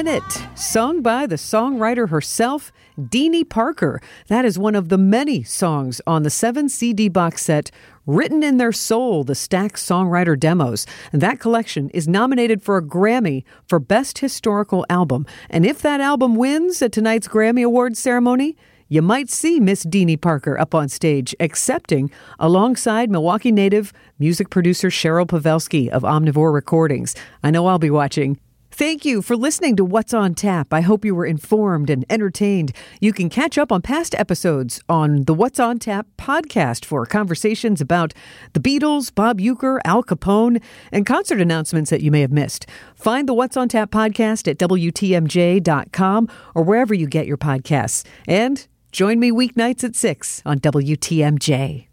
It, 0.07 0.23
sung 0.55 1.03
by 1.03 1.27
the 1.27 1.35
songwriter 1.35 2.09
herself, 2.09 2.71
Deanie 2.99 3.49
Parker. 3.49 4.01
That 4.29 4.45
is 4.45 4.59
one 4.59 4.75
of 4.75 4.91
the 4.91 4.99
many 4.99 5.43
songs 5.43 6.01
on 6.07 6.23
the 6.23 6.31
seven 6.31 6.69
CD 6.69 7.09
box 7.09 7.45
set 7.45 7.71
Written 8.07 8.43
in 8.43 8.59
Their 8.59 8.71
Soul, 8.71 9.25
the 9.25 9.33
Stax 9.33 9.73
Songwriter 9.73 10.39
Demos. 10.39 10.87
And 11.13 11.21
that 11.21 11.41
collection 11.41 11.91
is 11.91 12.07
nominated 12.07 12.63
for 12.63 12.77
a 12.77 12.83
Grammy 12.83 13.45
for 13.67 13.81
Best 13.81 14.19
Historical 14.19 14.87
Album. 14.89 15.27
And 15.51 15.67
if 15.67 15.83
that 15.83 16.01
album 16.01 16.37
wins 16.37 16.81
at 16.81 16.93
tonight's 16.93 17.27
Grammy 17.27 17.65
Awards 17.65 17.99
ceremony, 17.99 18.57
you 18.89 19.03
might 19.03 19.29
see 19.29 19.59
Miss 19.59 19.85
Deanie 19.85 20.21
Parker 20.21 20.59
up 20.59 20.75
on 20.75 20.89
stage 20.89 21.35
accepting 21.41 22.11
alongside 22.39 23.11
Milwaukee 23.11 23.53
native 23.53 23.93
music 24.19 24.49
producer 24.49 24.89
Cheryl 24.89 25.27
Pawelski 25.27 25.89
of 25.89 26.03
Omnivore 26.03 26.55
Recordings. 26.55 27.15
I 27.43 27.51
know 27.51 27.67
I'll 27.67 27.79
be 27.79 27.91
watching. 27.91 28.39
Thank 28.79 29.05
you 29.05 29.23
for 29.23 29.37
listening 29.37 29.75
to 29.75 29.85
What's 29.85 30.15
on 30.15 30.35
Tap. 30.35 30.73
I 30.73 30.83
hope 30.83 31.05
you 31.05 31.13
were 31.13 31.27
informed 31.27 31.91
and 31.91 32.05
entertained. 32.09 32.71
You 33.01 33.13
can 33.13 33.29
catch 33.29 33.59
up 33.59 33.73
on 33.73 33.83
past 33.83 34.15
episodes 34.15 34.81
on 34.89 35.25
the 35.25 35.35
What's 35.35 35.59
on 35.59 35.81
Tap 35.81 36.07
podcast 36.17 36.85
for 36.85 37.05
conversations 37.05 37.81
about 37.81 38.15
the 38.53 38.61
Beatles, 38.61 39.13
Bob 39.13 39.41
Uecker, 39.41 39.81
Al 39.85 40.05
Capone, 40.05 40.63
and 40.93 41.05
concert 41.05 41.41
announcements 41.41 41.91
that 41.91 42.03
you 42.03 42.13
may 42.13 42.21
have 42.21 42.31
missed. 42.31 42.67
Find 42.95 43.29
the 43.29 43.35
What's 43.35 43.57
on 43.57 43.69
Tap 43.69 43.91
podcast 43.91 44.47
at 44.47 44.59
WTMJ.com 44.59 46.29
or 46.55 46.63
wherever 46.63 46.95
you 46.95 47.09
get 47.09 47.27
your 47.27 47.37
podcasts. 47.37 48.07
And 48.29 48.65
join 48.93 49.19
me 49.19 49.33
weeknights 49.33 49.83
at 49.83 49.97
6 49.97 50.43
on 50.47 50.61
WTMJ. 50.61 51.88